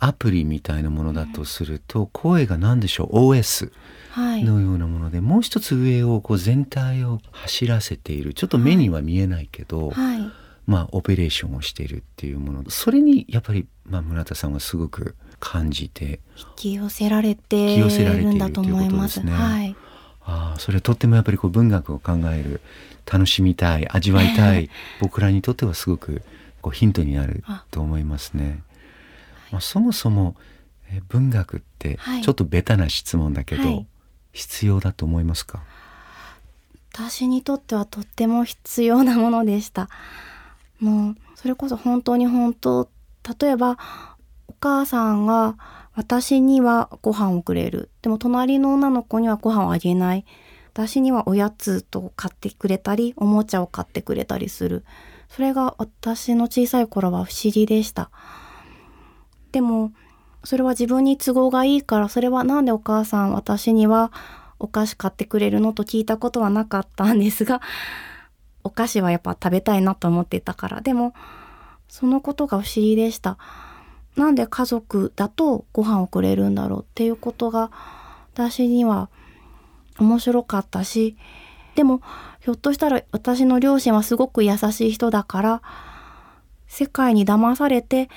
[0.00, 3.70] アプリみたいなものだとすると、声が何でしょう？OS
[4.16, 8.34] のようなもので、はい、もう一つ上をこう全体を走らせている。
[8.34, 12.70] ちょっと目には見えないけど、はいまあ、オペレーションをしているっていうもの。
[12.70, 16.20] それにやっぱり、まあ、村田さんはすごく感じて。
[16.38, 19.22] 引き寄せられているんだと思います。
[19.22, 19.76] ね、はい、
[20.22, 22.62] あそれはとってもやっぱりこう文学を考える
[23.04, 26.22] 楽しみたい味わいたい僕らにとってはすごく
[26.62, 28.62] こうヒントになると思いますね。
[29.52, 30.34] まあ、そもそも
[31.08, 33.86] 文学ってちょっとベタな質問だけど、はい、
[34.32, 35.62] 必要だと思いますか？
[36.92, 39.90] 私にとってはとっても必要なものでした。
[40.80, 42.88] もうそれこそ本当に本当
[43.40, 43.78] 例えば
[44.48, 45.56] お母さんが
[45.94, 47.90] 私にはご飯をくれる。
[48.02, 50.24] でも隣の女の子にはご飯をあげない。
[50.72, 54.84] 私にはおやつと買ってくれたりおもちゃを買ってくれたりする。
[55.28, 58.10] それが私の小さい頃は不思議でした。
[59.52, 59.92] でも
[60.42, 64.12] それは自分に都合がいいからそれは何でお母さん私には
[64.58, 67.60] お菓子買ってくれるのと聞いたことはなかったんですが
[68.64, 70.80] お菓子はやっぱ食べたいなと思っていたから。
[70.80, 71.14] でも
[71.88, 73.38] そのことが不思議でした。
[74.16, 77.70] なんで家族だとご飯をくれるんだろうっていうことが
[78.32, 79.08] 私には
[79.98, 81.16] 面白かったし
[81.74, 82.00] でも
[82.40, 85.62] ひょっとしたら私の両親はすごく優しい人だから
[86.66, 88.08] 世界に騙されて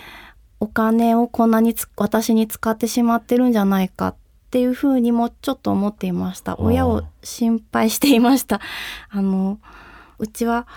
[0.60, 4.16] お金をこんなに私に使ってしまってるんじゃないかっ
[4.50, 6.58] ていうふうにもちょっと思っていました。
[6.58, 8.60] 親を心配していました。
[9.10, 9.60] あの
[10.20, 10.68] うちは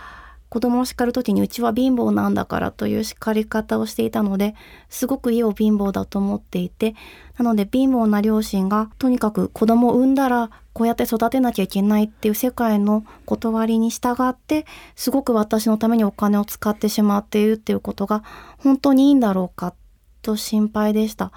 [0.51, 4.57] 子供を叱る時にうちは貧乏なんだからという叱り方をしていたので
[4.89, 6.97] すごく家を貧乏だと思っていて
[7.39, 14.67] なので貧乏な両親がとにかく子供を産んだらこうやって育てなきゃいけないっていう世界の断りに従って
[14.97, 18.25] すごく私のためにお金を使ってしまっているっていうことが
[18.59, 19.75] 本当にいいんだろうか
[20.23, 21.33] と心配でした。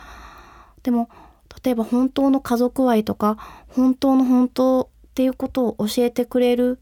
[0.82, 1.10] でも
[1.64, 3.38] 例えば本当の家族愛とか
[3.70, 6.80] 本当の本当っていうことを教えてくれる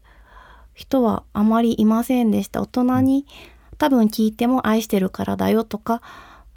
[0.74, 2.62] 人はあまりいませんでした。
[2.62, 3.26] 大人に
[3.78, 6.02] 多分聞いても愛してるからだよとか、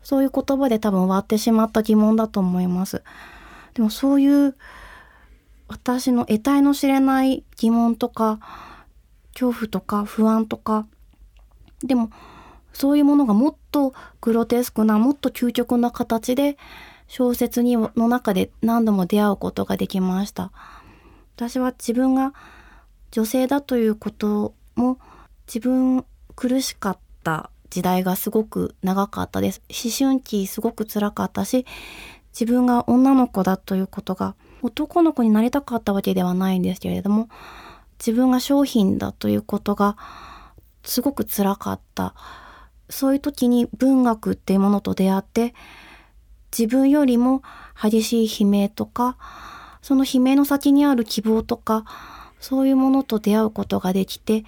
[0.03, 3.03] そういう言葉で多分終わってしまった疑問だと思います。
[3.73, 4.55] でもそういう
[5.67, 8.39] 私の得体の知れない疑問とか、
[9.33, 10.85] 恐怖とか不安とか、
[11.83, 12.11] でも
[12.71, 16.57] そういうものがもっとグロテスクな、もっと究極な形で
[17.07, 20.51] 小説にの中で何度も出会うことができました。
[21.35, 22.33] 私は自分が
[23.15, 24.99] 女性だということも
[25.47, 26.03] 自分
[26.35, 29.61] 苦しかった時代がすごく長かったです。
[29.69, 31.65] 思春期すごく辛かったし、
[32.37, 37.29] 自分が女の子だということが男の子になりたかったわけではないんですけれども、
[37.99, 39.95] 自分が商品だということが
[40.83, 42.15] すごく辛かった。
[42.89, 45.53] そういう時に文学っていうものと出会って、
[46.51, 47.43] 自分よりも
[47.81, 49.17] 激しい悲鳴とか、
[49.81, 51.85] その悲鳴の先にある希望とか、
[52.45, 54.45] そういうものと出会うことができて、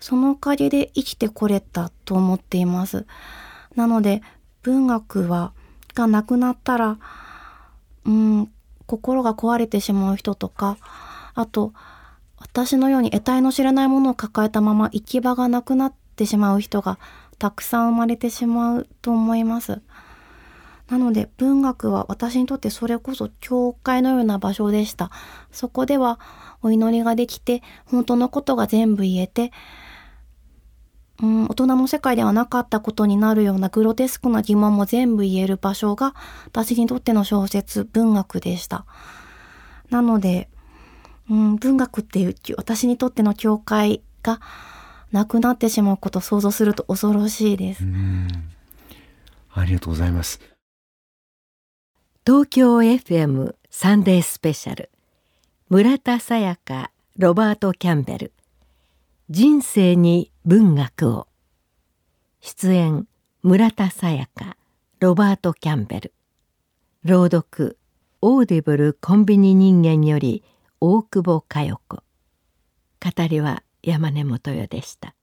[0.00, 3.06] そのおかげで生きてこれたと思っています。
[3.74, 4.20] なので、
[4.60, 5.54] 文学は、
[5.94, 6.98] がなくなったら、
[8.04, 8.52] うん、
[8.84, 10.76] 心が壊れてしまう人とか、
[11.34, 11.72] あと、
[12.36, 16.98] 私のように得体の知らないものを抱えたまま行き場がなくなってしまう人が
[17.38, 19.80] たくさん生まれてしまうと思います。
[20.88, 25.10] なので文学は私にとってそれこそ教会のような場所でした。
[25.50, 26.20] そこでは
[26.66, 29.52] お祈りができて、本当のことが全部言えて、
[31.22, 36.14] うん、大人の世界ではなかったことになるようなグロテスクな疑問も全部言える場所が
[36.46, 38.84] 私にとっての小説文学でした。
[39.88, 40.50] なので、
[41.30, 44.40] うん、文学っていう私にとっての教会が
[45.12, 47.84] なくなってしまうことを想像すると恐ろしいです。
[49.52, 50.40] ありがとうございます。
[52.26, 54.90] 東京 FM サンデースペシャル
[55.68, 58.32] 村田沙耶香ロバート・キャンベル。
[59.30, 61.26] 人生に文学を。
[62.40, 63.08] 出演
[63.42, 64.56] 村田沙耶香
[65.00, 66.14] ロバート・キャンベル。
[67.02, 67.80] 朗読
[68.20, 70.44] オーディブルコンビニ人間より
[70.80, 71.96] 大久保佳代子。
[71.96, 75.15] 語りは山根元代でした。